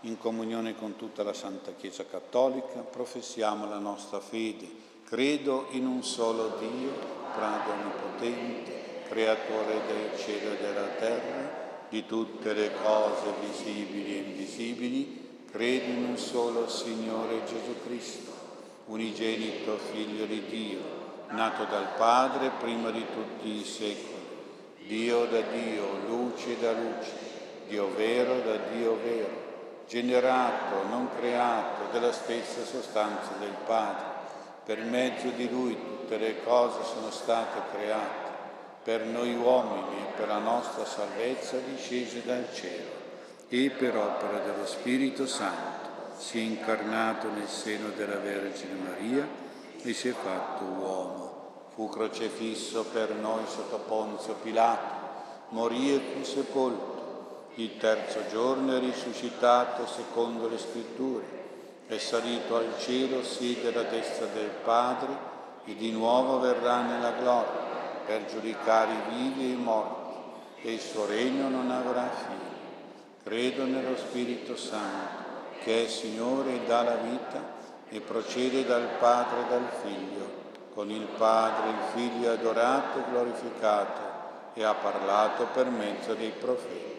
in 0.02 0.20
comunione 0.20 0.76
con 0.76 0.98
tutta 0.98 1.24
la 1.24 1.34
Santa 1.34 1.72
Chiesa 1.72 2.06
Cattolica, 2.06 2.82
professiamo 2.82 3.68
la 3.68 3.80
nostra 3.80 4.20
fede. 4.20 4.70
Credo 5.04 5.66
in 5.72 5.88
un 5.88 6.04
solo 6.04 6.58
Dio, 6.60 6.92
Padre 7.36 7.72
Onnipotente, 7.72 9.02
Creatore 9.10 9.82
del 9.88 10.20
cielo 10.20 10.52
e 10.52 10.58
della 10.58 10.90
terra, 11.00 11.86
di 11.90 12.06
tutte 12.06 12.54
le 12.54 12.72
cose 12.84 13.34
visibili 13.42 14.18
e 14.18 14.20
invisibili. 14.30 15.44
Credo 15.50 15.86
in 15.86 16.04
un 16.04 16.18
solo 16.20 16.70
Signore 16.70 17.44
Gesù 17.46 17.74
Cristo, 17.84 18.32
unigenito 18.86 19.76
Figlio 19.92 20.26
di 20.26 20.46
Dio, 20.46 20.82
nato 21.30 21.64
dal 21.64 21.96
Padre 21.98 22.52
prima 22.60 22.92
di 22.92 23.04
tutti 23.12 23.50
i 23.50 23.64
secoli. 23.64 24.15
Dio 24.88 25.26
da 25.26 25.42
Dio, 25.42 26.00
luce 26.08 26.60
da 26.60 26.72
luce, 26.72 27.12
Dio 27.68 27.90
vero 27.96 28.40
da 28.42 28.58
Dio 28.72 28.98
vero 29.04 29.44
generato, 29.88 30.88
non 30.90 31.10
creato, 31.18 31.92
della 31.92 32.12
stessa 32.12 32.64
sostanza 32.64 33.34
del 33.40 33.56
Padre. 33.66 34.14
Per 34.66 34.80
mezzo 34.82 35.30
di 35.30 35.50
Lui 35.50 35.76
tutte 35.76 36.18
le 36.18 36.44
cose 36.44 36.84
sono 36.84 37.12
state 37.12 37.76
create, 37.76 38.34
per 38.84 39.06
noi 39.06 39.36
uomini 39.36 39.98
e 40.02 40.16
per 40.16 40.28
la 40.28 40.40
nostra 40.40 40.86
salvezza 40.86 41.58
discese 41.58 42.24
dal 42.26 42.48
cielo, 42.54 43.04
e 43.48 43.70
per 43.70 43.96
opera 43.96 44.40
dello 44.40 44.66
Spirito 44.66 45.28
Santo 45.28 45.84
si 46.18 46.40
è 46.40 46.42
incarnato 46.42 47.30
nel 47.30 47.48
seno 47.48 47.90
della 47.90 48.18
Vergine 48.18 48.74
Maria 48.74 49.28
e 49.82 49.94
si 49.94 50.10
è 50.10 50.14
fatto 50.14 50.64
uomo. 50.64 51.25
Fu 51.76 51.90
crocefisso 51.90 52.86
per 52.86 53.12
noi 53.12 53.44
sotto 53.46 53.78
Ponzio 53.80 54.36
Pilato, 54.42 54.94
morì 55.50 55.94
e 55.94 56.00
fu 56.00 56.24
sepolto 56.24 56.96
il 57.58 57.78
terzo 57.78 58.20
giorno 58.30 58.76
è 58.76 58.80
risuscitato 58.80 59.88
secondo 59.88 60.50
le 60.50 60.58
scritture, 60.58 61.24
è 61.88 61.98
salito 61.98 62.58
al 62.58 62.74
cielo, 62.80 63.24
siede 63.24 63.70
alla 63.70 63.88
destra 63.90 64.26
del 64.26 64.50
Padre 64.62 65.34
e 65.64 65.74
di 65.76 65.90
nuovo 65.92 66.40
verrà 66.40 66.82
nella 66.82 67.12
gloria 67.12 67.74
per 68.06 68.26
giudicare 68.26 68.92
i 68.92 69.16
vivi 69.16 69.46
e 69.46 69.54
i 69.54 69.56
morti 69.56 70.16
e 70.64 70.74
il 70.74 70.82
suo 70.82 71.06
regno 71.06 71.48
non 71.48 71.72
avrà 71.72 72.10
fine. 72.10 72.54
Credo 73.24 73.64
nello 73.64 73.96
Spirito 73.96 74.58
Santo, 74.58 75.24
che 75.64 75.86
è 75.86 75.88
Signore 75.88 76.56
e 76.56 76.66
dà 76.66 76.84
la 76.84 76.96
vita 76.96 77.54
e 77.88 78.02
procede 78.02 78.66
dal 78.66 78.98
Padre 79.00 79.40
e 79.40 79.50
dal 79.50 79.70
Figlio, 79.82 80.35
con 80.76 80.92
il 80.92 81.08
Padre 81.18 81.70
il 81.70 81.84
Figlio 81.94 82.32
adorato 82.32 83.00
e 83.00 83.04
glorificato 83.10 84.02
e 84.54 84.64
ha 84.64 84.74
parlato 84.74 85.48
per 85.54 85.68
mezzo 85.68 86.14
dei 86.14 86.32
profeti. 86.32 86.94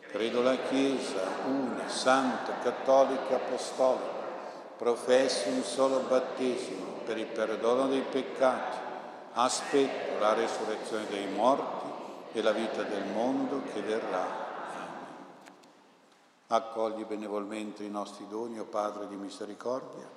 Credo 0.00 0.42
la 0.42 0.56
Chiesa, 0.56 1.20
una, 1.46 1.86
santa, 1.88 2.58
cattolica, 2.62 3.36
apostolica, 3.36 4.18
professo 4.76 5.50
un 5.50 5.62
solo 5.62 5.98
battesimo 6.08 6.84
per 7.04 7.18
il 7.18 7.26
perdono 7.26 7.88
dei 7.88 8.00
peccati, 8.00 8.78
aspetto 9.34 10.18
la 10.18 10.32
resurrezione 10.32 11.06
dei 11.08 11.28
morti 11.28 11.88
e 12.32 12.40
la 12.40 12.52
vita 12.52 12.82
del 12.82 13.04
mondo 13.04 13.62
che 13.70 13.82
verrà. 13.82 14.24
Amen. 14.74 15.06
Accogli 16.46 17.04
benevolmente 17.04 17.84
i 17.84 17.90
nostri 17.90 18.26
doni, 18.28 18.58
o 18.58 18.64
Padre 18.64 19.06
di 19.08 19.16
misericordia, 19.16 20.08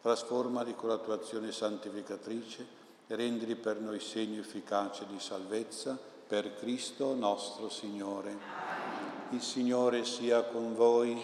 trasformali 0.00 0.74
con 0.74 0.88
la 0.88 0.96
tua 0.96 1.14
azione 1.14 1.52
santificatrice 1.52 2.66
e 3.06 3.16
rendili 3.16 3.54
per 3.54 3.80
noi 3.80 4.00
segno 4.00 4.40
efficace 4.40 5.04
di 5.06 5.20
salvezza 5.20 5.98
per 6.26 6.54
Cristo 6.54 7.14
nostro 7.14 7.68
Signore. 7.68 8.38
Il 9.30 9.42
Signore 9.42 10.04
sia 10.04 10.42
con 10.44 10.74
voi, 10.74 11.20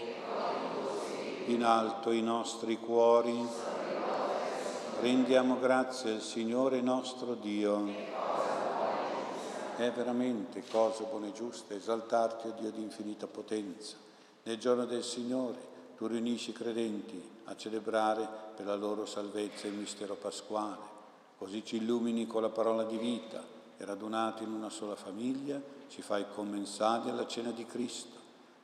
in 1.47 1.63
alto 1.65 2.11
i 2.11 2.23
nostri 2.23 2.79
cuori. 2.79 3.47
Rendiamo 5.01 5.59
grazie 5.59 6.15
al 6.15 6.21
Signore 6.21 6.81
nostro 6.81 7.35
Dio. 7.35 8.15
È 9.77 9.91
veramente 9.93 10.65
cosa 10.71 11.05
buona 11.05 11.29
e 11.29 11.33
giusta 11.33 11.75
esaltarti, 11.75 12.49
o 12.49 12.55
Dio 12.59 12.71
di 12.71 12.83
infinita 12.83 13.27
potenza. 13.27 13.97
Nel 14.43 14.59
giorno 14.59 14.87
del 14.87 15.05
Signore 15.05 15.59
tu 15.97 16.07
riunisci 16.07 16.51
i 16.51 16.55
credenti 16.55 17.35
a 17.47 17.57
celebrare 17.57 18.29
per 18.55 18.67
la 18.67 18.77
loro 18.77 19.07
salvezza 19.07 19.67
il 19.67 19.75
mistero 19.75 20.15
pasquale. 20.15 20.95
Così 21.39 21.65
ci 21.65 21.77
illumini 21.77 22.27
con 22.27 22.43
la 22.43 22.49
parola 22.49 22.85
di 22.85 22.97
vita 22.97 23.43
e 23.77 23.85
radunati 23.85 24.43
in 24.43 24.53
una 24.53 24.71
sola 24.71 24.97
famiglia 24.97 25.61
ci 25.89 26.03
fai 26.03 26.25
commensali 26.35 27.11
alla 27.11 27.27
cena 27.27 27.51
di 27.51 27.67
Cristo. 27.67 28.15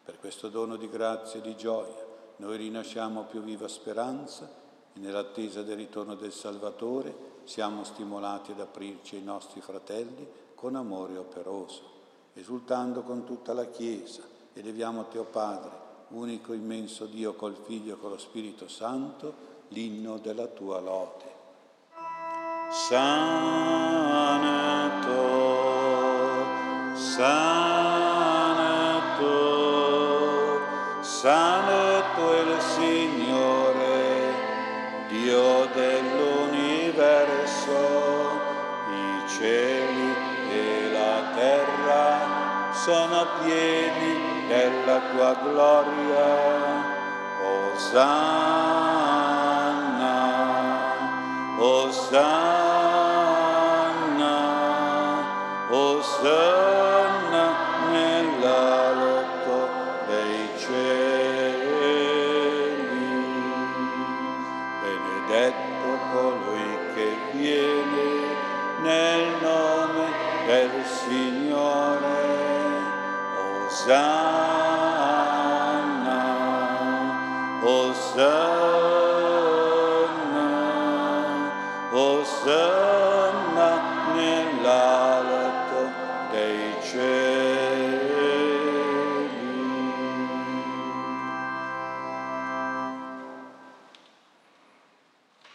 Per 0.04 0.18
questo 0.18 0.48
dono 0.48 0.76
di 0.76 0.88
grazia 0.88 1.38
e 1.38 1.42
di 1.42 1.56
gioia 1.56 2.10
noi 2.36 2.56
rinasciamo 2.56 3.24
più 3.24 3.42
viva 3.42 3.68
speranza 3.68 4.50
e 4.92 4.98
nell'attesa 4.98 5.62
del 5.62 5.76
ritorno 5.76 6.14
del 6.14 6.32
Salvatore 6.32 7.30
siamo 7.44 7.84
stimolati 7.84 8.52
ad 8.52 8.60
aprirci 8.60 9.16
ai 9.16 9.22
nostri 9.22 9.60
fratelli 9.60 10.26
con 10.54 10.76
amore 10.76 11.16
operoso, 11.16 11.82
esultando 12.34 13.02
con 13.02 13.24
tutta 13.24 13.52
la 13.52 13.66
Chiesa, 13.66 14.22
eleviamo 14.52 15.00
a 15.00 15.04
Teo 15.04 15.24
Padre, 15.24 15.81
unico 16.12 16.52
immenso 16.52 17.06
Dio 17.06 17.34
col 17.34 17.56
Figlio 17.66 17.94
e 17.94 17.98
con 17.98 18.10
lo 18.10 18.18
Spirito 18.18 18.68
Santo, 18.68 19.50
l'inno 19.68 20.18
della 20.18 20.46
tua 20.46 20.80
lode. 20.80 21.30
Santo, 22.70 23.10
Santo 31.02 32.32
è 32.32 32.40
il 32.40 32.60
Signore, 32.60 34.34
Dio 35.08 35.66
dell'universo, 35.74 37.72
i 38.88 39.28
cieli 39.28 40.12
sono 42.82 43.26
pieni 43.44 44.01
della 44.52 45.00
tua 45.10 45.32
gloria. 45.42 46.28
Osanna, 47.40 48.12
Osanna, 51.58 52.61
Osanna 82.22 84.14
nell'alto 84.14 85.90
dei 86.30 86.80
cieli. 86.82 88.10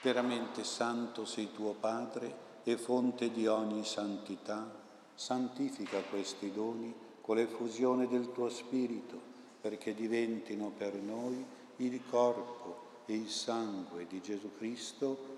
Veramente 0.02 0.66
santo 0.66 1.24
sei 1.24 1.54
tuo 1.54 1.72
Padre 1.72 2.36
e 2.66 2.76
fonte 2.76 3.32
di 3.32 3.48
ogni 3.48 3.86
santità, 3.86 4.70
santifica 5.16 6.02
questi 6.02 6.52
doni 6.52 6.94
con 7.22 7.38
l'effusione 7.38 8.10
del 8.10 8.34
tuo 8.34 8.50
Spirito, 8.50 9.18
perché 9.62 9.94
diventino 9.94 10.74
per 10.78 10.96
noi 10.96 11.46
il 11.78 12.02
corpo 12.10 13.04
e 13.06 13.14
il 13.14 13.30
sangue 13.30 14.06
di 14.06 14.22
Gesù 14.22 14.52
Cristo, 14.58 15.37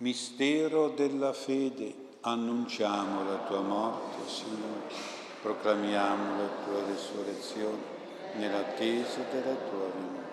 Mistero 0.00 0.88
della 0.88 1.34
fede, 1.34 1.94
annunciamo 2.20 3.22
la 3.22 3.36
tua 3.46 3.60
morte, 3.60 4.26
Signore, 4.30 4.88
proclamiamo 5.42 6.38
la 6.38 6.48
tua 6.64 6.86
risurrezione 6.86 7.82
nell'attesa 8.36 9.20
della 9.30 9.54
tua 9.56 9.90
venuta. 9.92 10.28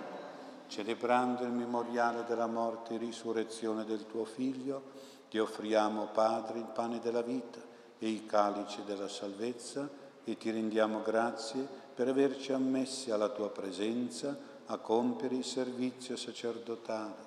Celebrando 0.67 1.43
il 1.43 1.51
memoriale 1.51 2.23
della 2.23 2.47
morte 2.47 2.93
e 2.93 2.97
risurrezione 2.97 3.83
del 3.83 4.05
tuo 4.07 4.23
Figlio, 4.23 4.83
ti 5.29 5.37
offriamo, 5.37 6.11
Padre, 6.13 6.59
il 6.59 6.71
pane 6.73 7.01
della 7.01 7.21
vita 7.21 7.59
e 7.99 8.09
il 8.09 8.25
calice 8.25 8.85
della 8.85 9.09
salvezza 9.09 9.89
e 10.23 10.37
ti 10.37 10.49
rendiamo 10.49 11.01
grazie 11.01 11.67
per 11.93 12.07
averci 12.07 12.53
ammessi 12.53 13.11
alla 13.11 13.27
tua 13.27 13.49
presenza 13.49 14.33
a 14.67 14.77
compiere 14.77 15.35
il 15.35 15.43
servizio 15.43 16.15
sacerdotale 16.15 17.26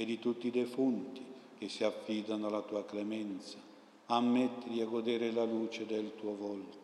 e 0.00 0.06
di 0.06 0.18
tutti 0.18 0.46
i 0.46 0.50
defunti 0.50 1.22
che 1.58 1.68
si 1.68 1.84
affidano 1.84 2.46
alla 2.46 2.62
tua 2.62 2.86
clemenza. 2.86 3.58
Ammettili 4.06 4.80
a 4.80 4.86
godere 4.86 5.30
la 5.30 5.44
luce 5.44 5.84
del 5.84 6.14
tuo 6.16 6.34
volto. 6.34 6.78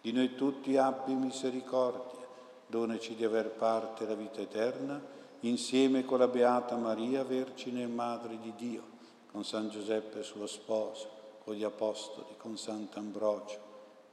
Di 0.00 0.10
noi 0.10 0.34
tutti 0.34 0.74
abbi 0.78 1.12
misericordia, 1.12 2.26
donaci 2.66 3.14
di 3.14 3.26
aver 3.26 3.50
parte 3.50 4.06
la 4.06 4.14
vita 4.14 4.40
eterna, 4.40 4.98
insieme 5.40 6.06
con 6.06 6.18
la 6.18 6.28
Beata 6.28 6.76
Maria, 6.76 7.24
Vergine 7.24 7.82
e 7.82 7.88
Madre 7.88 8.38
di 8.40 8.54
Dio, 8.56 8.82
con 9.30 9.44
San 9.44 9.68
Giuseppe 9.68 10.22
suo 10.22 10.46
sposo, 10.46 11.10
con 11.44 11.54
gli 11.56 11.62
Apostoli, 11.62 12.36
con 12.38 12.56
Sant'Ambrogio, 12.56 13.58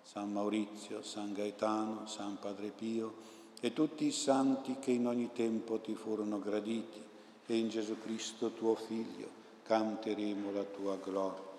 San 0.01 0.33
Maurizio, 0.33 1.01
San 1.01 1.31
Gaetano, 1.31 2.07
San 2.07 2.37
Padre 2.41 2.71
Pio 2.71 3.13
e 3.61 3.71
tutti 3.71 4.05
i 4.05 4.11
santi 4.11 4.79
che 4.79 4.91
in 4.91 5.07
ogni 5.07 5.29
tempo 5.31 5.79
ti 5.79 5.95
furono 5.95 6.39
graditi 6.39 7.11
e 7.45 7.57
in 7.57 7.69
Gesù 7.69 7.99
Cristo 7.99 8.51
tuo 8.51 8.75
Figlio 8.75 9.41
canteremo 9.63 10.51
la 10.51 10.63
tua 10.63 10.97
gloria. 10.97 11.51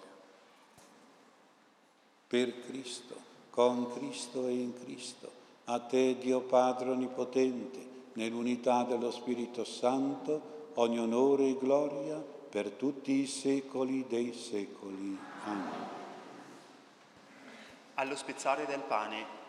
Per 2.27 2.61
Cristo, 2.67 3.15
con 3.51 3.93
Cristo 3.93 4.47
e 4.47 4.53
in 4.53 4.75
Cristo, 4.83 5.31
a 5.65 5.79
te 5.81 6.19
Dio 6.19 6.41
Padre 6.41 6.91
Onnipotente, 6.91 7.93
nell'unità 8.15 8.85
dello 8.85 9.11
Spirito 9.11 9.65
Santo, 9.65 10.71
ogni 10.75 10.99
onore 10.99 11.49
e 11.49 11.59
gloria 11.59 12.17
per 12.17 12.71
tutti 12.71 13.13
i 13.13 13.27
secoli 13.27 14.07
dei 14.09 14.33
secoli. 14.33 15.19
Amen. 15.45 15.89
Allo 17.95 18.17
spezzare 18.17 18.67
del 18.67 18.81
pane 18.81 19.43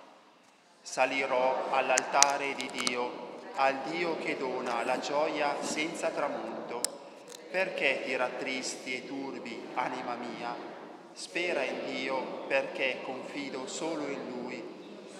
salirò 0.81 1.71
all'altare 1.71 2.53
di 2.53 2.69
Dio 2.71 3.24
al 3.55 3.77
Dio 3.89 4.17
che 4.17 4.37
dona 4.37 4.83
la 4.83 4.99
gioia 4.99 5.61
senza 5.61 6.09
tramonto. 6.09 6.81
Perché 7.49 8.01
ti 8.03 8.15
rattristi 8.15 8.95
e 8.95 9.07
turbi, 9.07 9.67
anima 9.75 10.15
mia? 10.15 10.53
Spera 11.13 11.63
in 11.63 11.85
Dio 11.85 12.43
perché 12.47 12.99
confido 13.03 13.65
solo 13.67 14.07
in 14.07 14.19
Lui, 14.29 14.61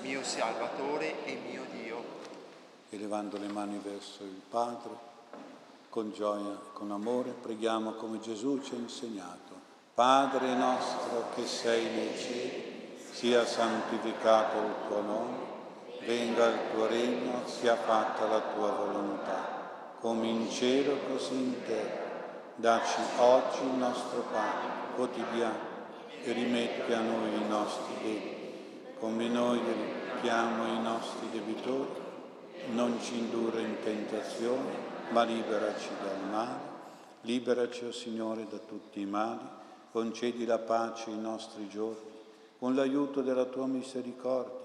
mio 0.01 0.23
Salvatore 0.23 1.23
e 1.23 1.37
mio 1.49 1.63
Dio. 1.71 2.03
Elevando 2.89 3.37
le 3.37 3.47
mani 3.47 3.79
verso 3.81 4.23
il 4.23 4.41
Padre, 4.49 5.13
con 5.89 6.11
gioia, 6.11 6.59
con 6.73 6.91
amore, 6.91 7.29
preghiamo 7.29 7.91
come 7.93 8.19
Gesù 8.19 8.61
ci 8.61 8.73
ha 8.73 8.77
insegnato. 8.77 9.53
Padre 9.93 10.53
nostro 10.55 11.29
che 11.35 11.45
sei 11.45 11.85
nei 11.85 12.17
cieli, 12.17 12.97
sia 13.11 13.45
santificato 13.45 14.57
il 14.57 14.73
tuo 14.87 15.01
nome 15.01 15.44
venga 16.05 16.47
il 16.47 16.59
tuo 16.71 16.85
regno, 16.85 17.41
sia 17.45 17.75
fatta 17.75 18.27
la 18.27 18.41
tua 18.53 18.71
volontà, 18.71 19.95
come 19.99 20.27
in 20.27 20.49
cielo 20.49 20.97
così 21.09 21.33
in 21.33 21.63
terra. 21.65 22.03
Dacci 22.55 23.01
oggi 23.17 23.63
il 23.63 23.77
nostro 23.77 24.23
pane 24.31 24.93
quotidiano 24.95 25.73
e 26.23 26.31
rimetti 26.31 26.93
a 26.93 27.01
noi 27.01 27.33
i 27.33 27.47
nostri 27.47 27.93
debiti, 28.01 28.93
come 28.99 29.27
noi 29.27 29.59
rimettiamo 29.59 30.67
i 30.67 30.81
nostri 30.81 31.29
debitori. 31.31 32.03
Non 32.71 32.99
ci 33.01 33.17
indurre 33.17 33.61
in 33.61 33.75
tentazione, 33.83 34.93
ma 35.09 35.23
liberaci 35.23 35.89
dal 36.01 36.29
male. 36.29 36.73
Liberaci, 37.21 37.83
o 37.83 37.87
oh 37.87 37.91
Signore, 37.91 38.47
da 38.49 38.57
tutti 38.57 39.01
i 39.01 39.05
mali. 39.05 39.45
Concedi 39.91 40.45
la 40.45 40.57
pace 40.57 41.09
ai 41.09 41.17
nostri 41.17 41.67
giorni, 41.67 42.11
con 42.57 42.75
l'aiuto 42.75 43.21
della 43.21 43.45
tua 43.45 43.65
misericordia 43.65 44.64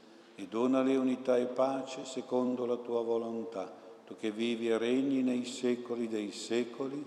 e 0.41 0.47
donale 0.47 0.95
unità 0.95 1.37
e 1.37 1.45
pace 1.45 2.03
secondo 2.03 2.65
la 2.65 2.77
tua 2.77 3.03
volontà, 3.03 3.71
tu 4.07 4.15
che 4.17 4.31
vivi 4.31 4.69
e 4.69 4.77
regni 4.79 5.21
nei 5.21 5.45
secoli 5.45 6.07
dei 6.07 6.31
secoli, 6.31 7.05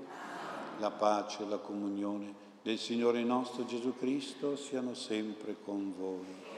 la 0.78 0.90
pace 0.92 1.42
e 1.42 1.48
la 1.48 1.58
comunione 1.58 2.42
del 2.62 2.78
Signore 2.78 3.24
nostro 3.24 3.64
Gesù 3.66 3.96
Cristo 3.98 4.56
siano 4.56 4.94
sempre 4.94 5.56
con 5.64 5.92
voi. 5.98 6.53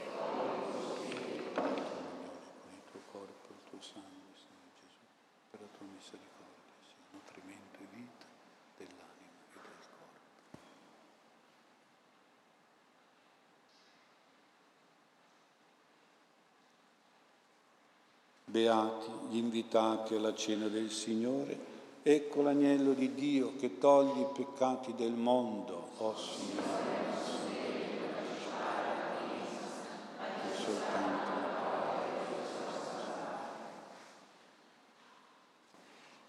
Beati 18.57 19.11
gli 19.29 19.37
invitati 19.37 20.15
alla 20.15 20.33
cena 20.33 20.65
del 20.65 20.89
Signore. 20.89 21.75
Ecco 22.01 22.41
l'agnello 22.41 22.93
di 22.93 23.13
Dio 23.13 23.55
che 23.55 23.77
toglie 23.77 24.21
i 24.21 24.27
peccati 24.33 24.95
del 24.95 25.11
mondo, 25.11 25.89
oh 25.97 26.15
Signore. 26.17 26.95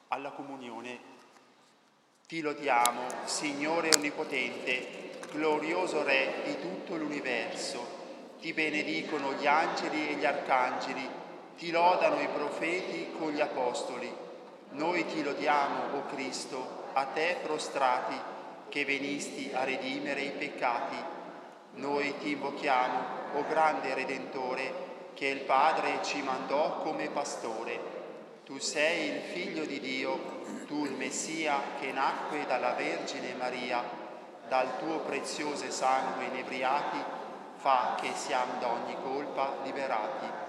Alla 0.09 0.31
comunione 0.33 0.99
ti 2.27 2.43
lodiamo, 2.43 3.07
Signore 3.25 3.89
Onnipotente, 3.95 5.21
glorioso 5.33 6.03
Re 6.03 6.43
di 6.45 6.61
tutto 6.61 6.95
l'universo. 6.97 7.97
Ti 8.39 8.53
benedicono 8.53 9.33
gli 9.33 9.47
angeli 9.47 10.09
e 10.09 10.15
gli 10.17 10.27
arcangeli 10.27 11.18
ti 11.59 11.73
lodano 11.73 12.21
i 12.21 12.29
profeti 12.29 13.13
con 13.19 13.33
gli 13.33 13.41
apostoli. 13.41 14.11
Noi 14.71 15.05
ti 15.07 15.25
lodiamo, 15.25 15.97
o 15.97 16.07
Cristo, 16.07 16.85
a 16.93 17.07
te 17.07 17.39
prostrati, 17.43 18.15
che 18.69 18.85
venisti 18.85 19.51
a 19.53 19.65
redimere 19.65 20.21
i 20.21 20.31
peccati. 20.31 20.97
Noi 21.75 22.17
ti 22.19 22.31
invochiamo, 22.31 22.99
o 23.35 23.45
grande 23.49 23.93
Redentore, 23.93 24.87
che 25.15 25.27
il 25.27 25.41
Padre 25.41 25.99
ci 26.03 26.23
mandò 26.23 26.79
come 26.83 27.09
pastore. 27.09 27.97
Tu 28.45 28.59
sei 28.59 29.09
il 29.09 29.21
Figlio 29.21 29.65
di 29.65 29.81
Dio, 29.81 30.45
tu 30.69 30.85
il 30.85 30.93
Messia 30.93 31.61
che 31.81 31.91
nacque 31.91 32.47
dalla 32.47 32.75
Vergine 32.75 33.35
Maria, 33.35 33.83
dal 34.47 34.79
tuo 34.79 35.01
prezioso 35.01 35.69
sangue 35.73 36.27
inebriati, 36.27 36.99
fa 37.57 37.97
che 38.01 38.13
siamo 38.15 38.61
da 38.61 38.69
ogni 38.69 38.97
colpa 39.03 39.57
liberati. 39.65 40.48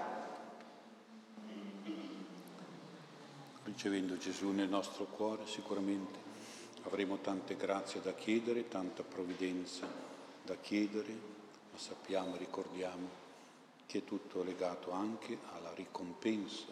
Ricevendo 3.64 4.16
Gesù 4.16 4.50
nel 4.50 4.68
nostro 4.68 5.04
cuore, 5.04 5.46
sicuramente 5.46 6.18
avremo 6.82 7.18
tante 7.18 7.56
grazie 7.56 8.00
da 8.00 8.14
chiedere, 8.14 8.68
tanta 8.68 9.02
provvidenza 9.02 9.86
da 10.42 10.56
chiedere, 10.56 11.12
ma 11.72 11.78
sappiamo 11.78 12.34
e 12.34 12.38
ricordiamo 12.38 13.08
che 13.86 13.98
è 13.98 14.04
tutto 14.04 14.42
legato 14.42 14.92
anche 14.92 15.38
alla 15.52 15.72
ricompensa. 15.74 16.66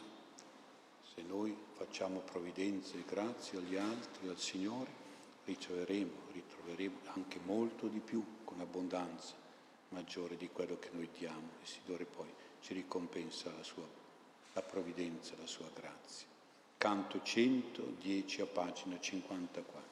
Se 1.14 1.22
noi 1.22 1.56
facciamo 1.72 2.20
provvidenza 2.20 2.94
e 2.96 3.04
grazie 3.06 3.58
agli 3.58 3.76
altri, 3.76 4.28
al 4.28 4.38
Signore, 4.38 4.90
riceveremo, 5.44 6.12
ritroveremo 6.32 6.98
anche 7.14 7.40
molto 7.44 7.86
di 7.88 7.98
più, 7.98 8.24
con 8.44 8.60
abbondanza 8.60 9.34
maggiore 9.90 10.36
di 10.36 10.48
quello 10.50 10.78
che 10.78 10.90
noi 10.92 11.08
diamo. 11.16 11.50
Il 11.62 11.68
Signore 11.68 12.04
poi 12.04 12.32
ci 12.60 12.74
ricompensa 12.74 13.52
la 13.56 13.62
sua 13.62 14.06
la 14.54 14.62
provvidenza, 14.62 15.34
la 15.38 15.46
sua 15.46 15.68
grazia 15.72 16.37
canto 16.78 17.20
110 17.20 18.40
a 18.40 18.46
pagina 18.46 18.96
54. 19.00 19.86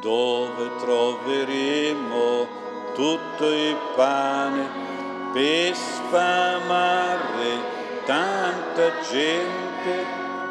dove 0.00 0.76
troveremo 0.76 2.46
tutto 2.94 3.50
il 3.52 3.76
pane 3.96 4.68
per 5.32 5.74
sfamare 5.74 7.58
tanta 8.04 9.00
gente, 9.10 10.06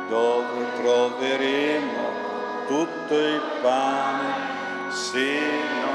dove 0.09 0.65
troveremo 0.81 2.65
tutto 2.67 3.17
il 3.17 3.41
pane 3.61 4.91
se 4.91 5.39
non 5.81 5.86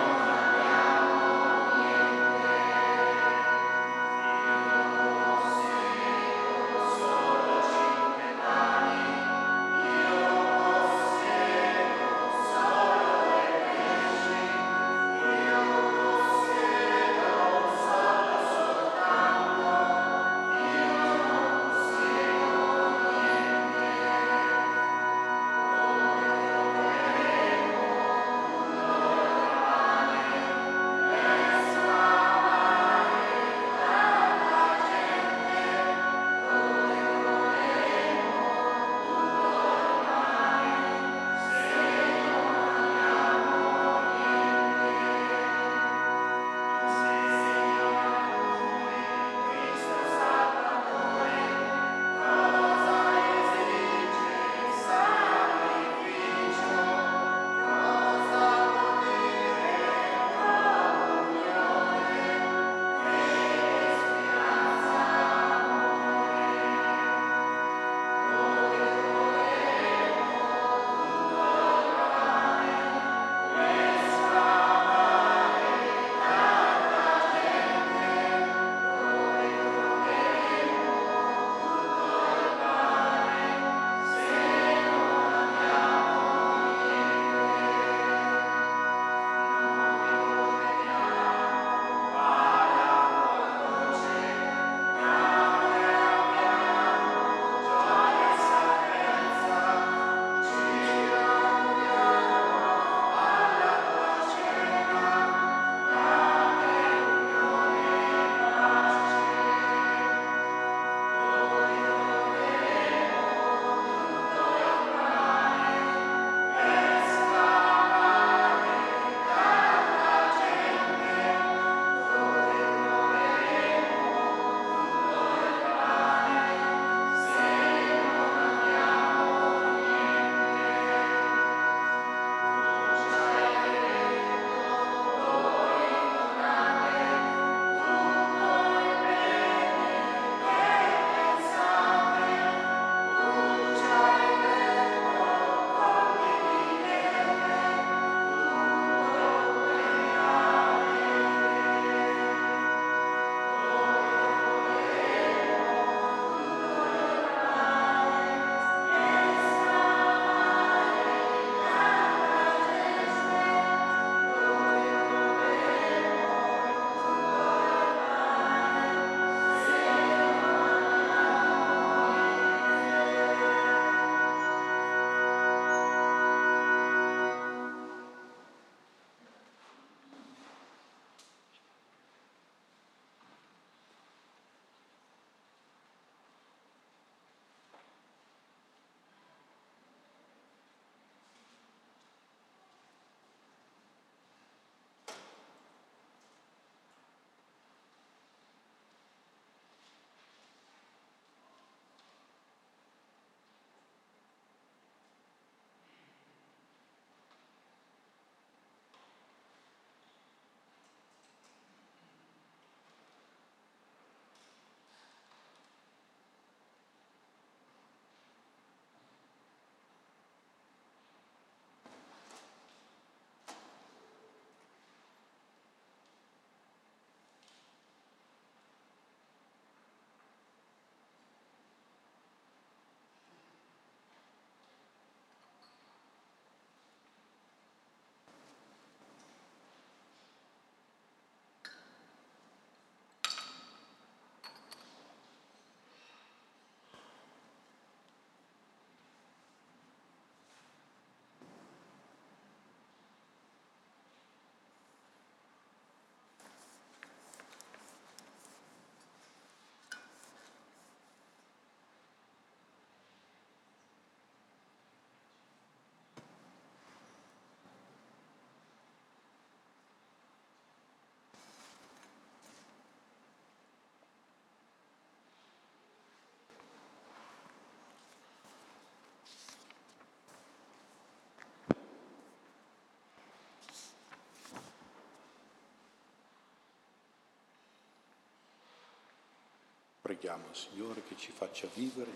preghiamo, 290.12 290.44
Signore, 290.52 291.02
che 291.08 291.16
ci 291.16 291.32
faccia 291.34 291.66
vivere 291.72 292.10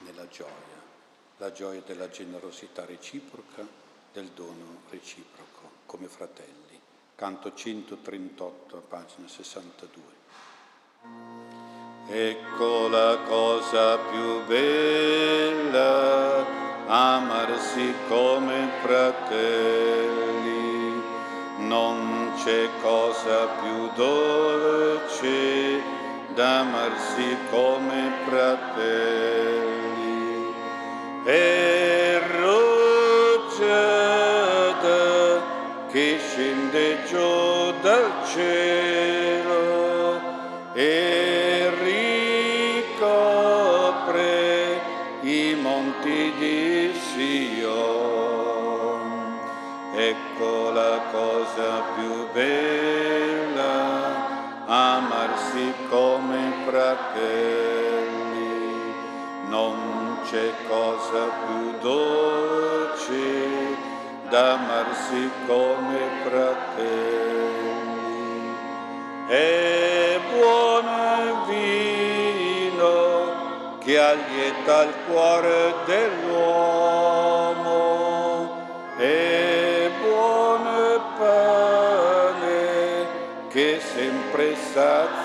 nella 0.00 0.28
gioia, 0.28 0.52
la 1.38 1.50
gioia 1.50 1.80
della 1.80 2.10
generosità 2.10 2.84
reciproca, 2.84 3.66
del 4.12 4.26
dono 4.34 4.82
reciproco, 4.90 5.70
come 5.86 6.08
fratelli. 6.08 6.78
Canto 7.14 7.54
138, 7.54 8.84
pagina 8.86 9.26
62. 9.26 10.02
Ecco 12.10 12.88
la 12.88 13.16
cosa 13.26 13.96
più 13.96 14.44
bella, 14.44 16.44
amarsi 16.86 17.94
come 18.08 18.68
fratelli, 18.82 20.22
non 21.66 22.34
c'è 22.36 22.68
cosa 22.82 23.46
più 23.46 23.90
dolce 23.94 25.97
d'amarsi 26.38 27.28
come 27.50 28.00
fratelli. 28.24 29.74
E 31.24 32.20
rugiada 32.38 33.82
che 35.90 36.18
scende 36.24 37.02
giù 37.08 37.72
dal 37.80 38.12
cielo 38.32 40.20
e 40.74 41.70
ricopre 42.94 44.80
i 45.22 45.56
monti 45.60 46.32
di 46.38 46.92
Sion. 47.10 47.66
Ecco 49.92 50.70
la 50.70 51.00
cosa 51.10 51.82
più 51.96 52.28
bella 52.32 52.87
fratelli. 56.68 58.36
Non 59.48 60.18
c'è 60.28 60.52
cosa 60.68 61.30
più 61.46 61.78
dolce 61.80 63.22
d'amarsi 64.28 65.30
come 65.46 65.98
fratelli. 66.24 67.76
È 69.28 70.20
buono 70.30 71.46
vino 71.46 72.92
che 73.78 73.98
allieta 73.98 74.82
il 74.82 74.94
cuore 75.06 75.74
dell'uomo. 75.86 77.06
È 78.98 79.90
buono 80.02 81.00
pane 81.16 83.06
che 83.48 83.80
sempre 83.80 84.54
sazierà. 84.54 85.17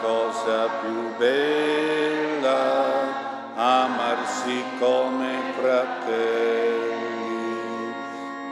Cosa 0.00 0.68
più 0.80 1.16
bella, 1.16 2.56
amarsi 3.54 4.64
come 4.78 5.52
fratelli. 5.58 6.96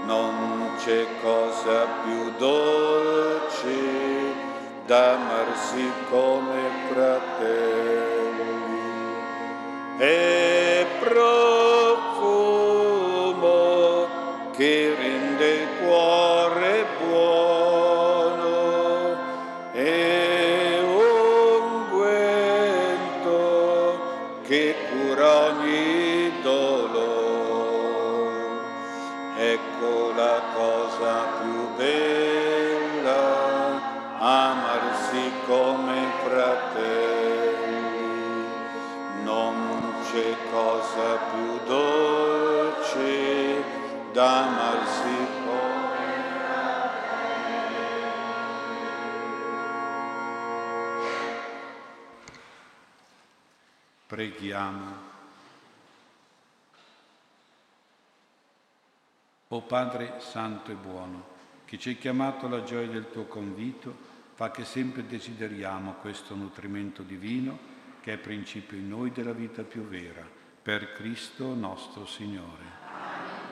Non 0.04 0.70
c'è 0.78 1.06
cosa 1.22 1.86
più 2.02 2.32
dolce 2.38 3.74
d'amarsi 4.86 5.92
come 6.08 6.70
fratelli. 6.90 8.34
E 9.98 10.45
d'amarsi 44.16 45.16
come 45.44 45.94
Preghiamo. 54.06 55.14
O 59.48 59.60
Padre 59.60 60.14
Santo 60.20 60.70
e 60.70 60.74
buono, 60.74 61.34
che 61.66 61.78
ci 61.78 61.90
hai 61.90 61.98
chiamato 61.98 62.46
alla 62.46 62.62
gioia 62.62 62.86
del 62.86 63.10
tuo 63.10 63.24
convito, 63.24 63.94
fa 64.32 64.50
che 64.50 64.64
sempre 64.64 65.06
desideriamo 65.06 65.96
questo 66.00 66.34
nutrimento 66.34 67.02
divino 67.02 67.74
che 68.00 68.14
è 68.14 68.16
principio 68.16 68.78
in 68.78 68.88
noi 68.88 69.12
della 69.12 69.32
vita 69.32 69.62
più 69.62 69.82
vera, 69.82 70.26
per 70.62 70.94
Cristo 70.94 71.52
nostro 71.52 72.06
Signore. 72.06 72.85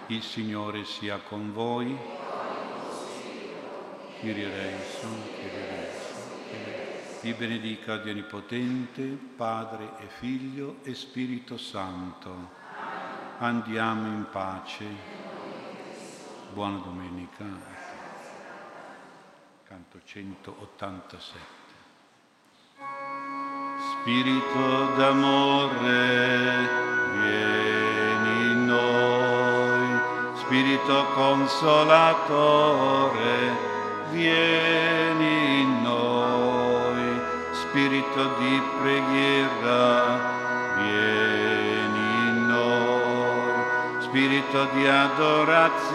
Il 0.08 0.22
Signore 0.22 0.84
sia 0.84 1.16
con 1.16 1.50
voi. 1.54 1.96
Kyrie 4.20 4.44
eleison, 4.44 5.22
Kyrie 5.34 5.68
eleison. 5.68 6.22
Vi 7.22 7.32
benedica 7.32 7.96
Dio 7.96 8.12
Onnipotente, 8.12 9.02
Padre 9.02 9.92
e 10.00 10.08
Figlio 10.08 10.76
e 10.82 10.94
Spirito 10.94 11.56
Santo. 11.56 12.50
Andiamo 13.38 14.08
in 14.08 14.26
pace. 14.30 14.84
Buona 16.52 16.78
domenica. 16.80 17.44
Canto 19.64 20.00
187. 20.04 21.38
Spirito 24.02 24.94
d'amore, 24.96 26.68
vieni. 27.20 27.83
Spirito 30.46 31.06
consolatore, 31.14 32.36
vieni 34.10 35.62
in 35.62 35.80
noi. 35.82 37.18
Spirito 37.52 38.34
di 38.38 38.62
preghiera, 38.78 40.20
vieni 40.76 42.28
in 42.28 42.46
noi. 42.46 44.00
Spirito 44.00 44.68
di 44.74 44.86
adorazione, 44.86 45.94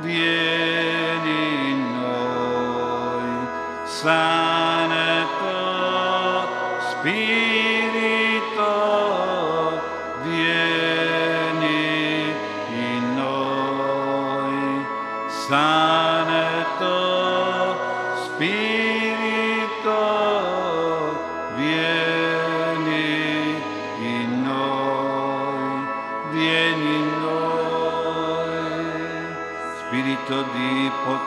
vieni 0.00 1.70
in 1.70 1.80
noi. 2.00 3.30
Santo 3.84 4.73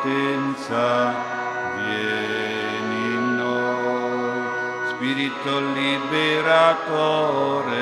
potenza, 0.08 1.14
vieni 1.76 3.00
in 3.14 3.36
noi. 3.36 4.48
Spirito 4.94 5.54
liberatore, 5.74 7.82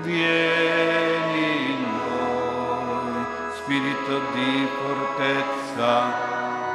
vieni 0.00 1.46
in 1.70 1.82
noi. 2.06 3.14
Spirito 3.62 4.14
di 4.34 4.52
fortezza, 4.80 5.90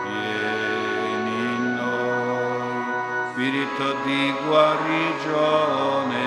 vieni 0.04 1.36
in 1.56 1.64
noi. 1.76 2.80
Spirito 3.32 3.88
di 4.06 4.22
guarigione, 4.48 6.24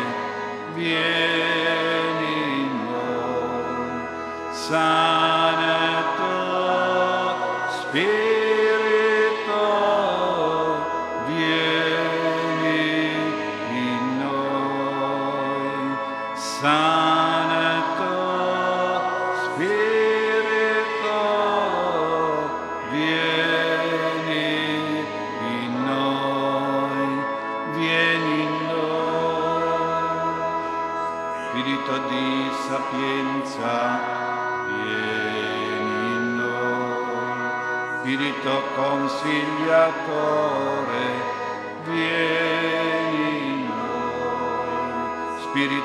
vieni 0.75 2.33
in 2.61 2.73
noi. 2.91 3.95
Santo 4.53 5.00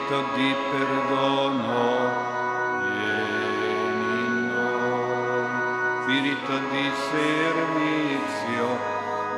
infinita 0.06 0.22
di 0.36 0.56
perdono, 0.72 2.12
vieni 2.84 4.26
in 4.26 4.36
noi. 4.54 5.50
Spirito 6.04 6.56
di 6.70 6.86
servizio, 7.12 8.66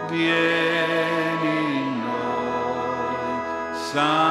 vieni 0.09 1.55
in 1.78 2.03
noi. 2.03 3.76
San 3.91 4.26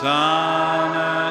Hosanna. 0.00 1.29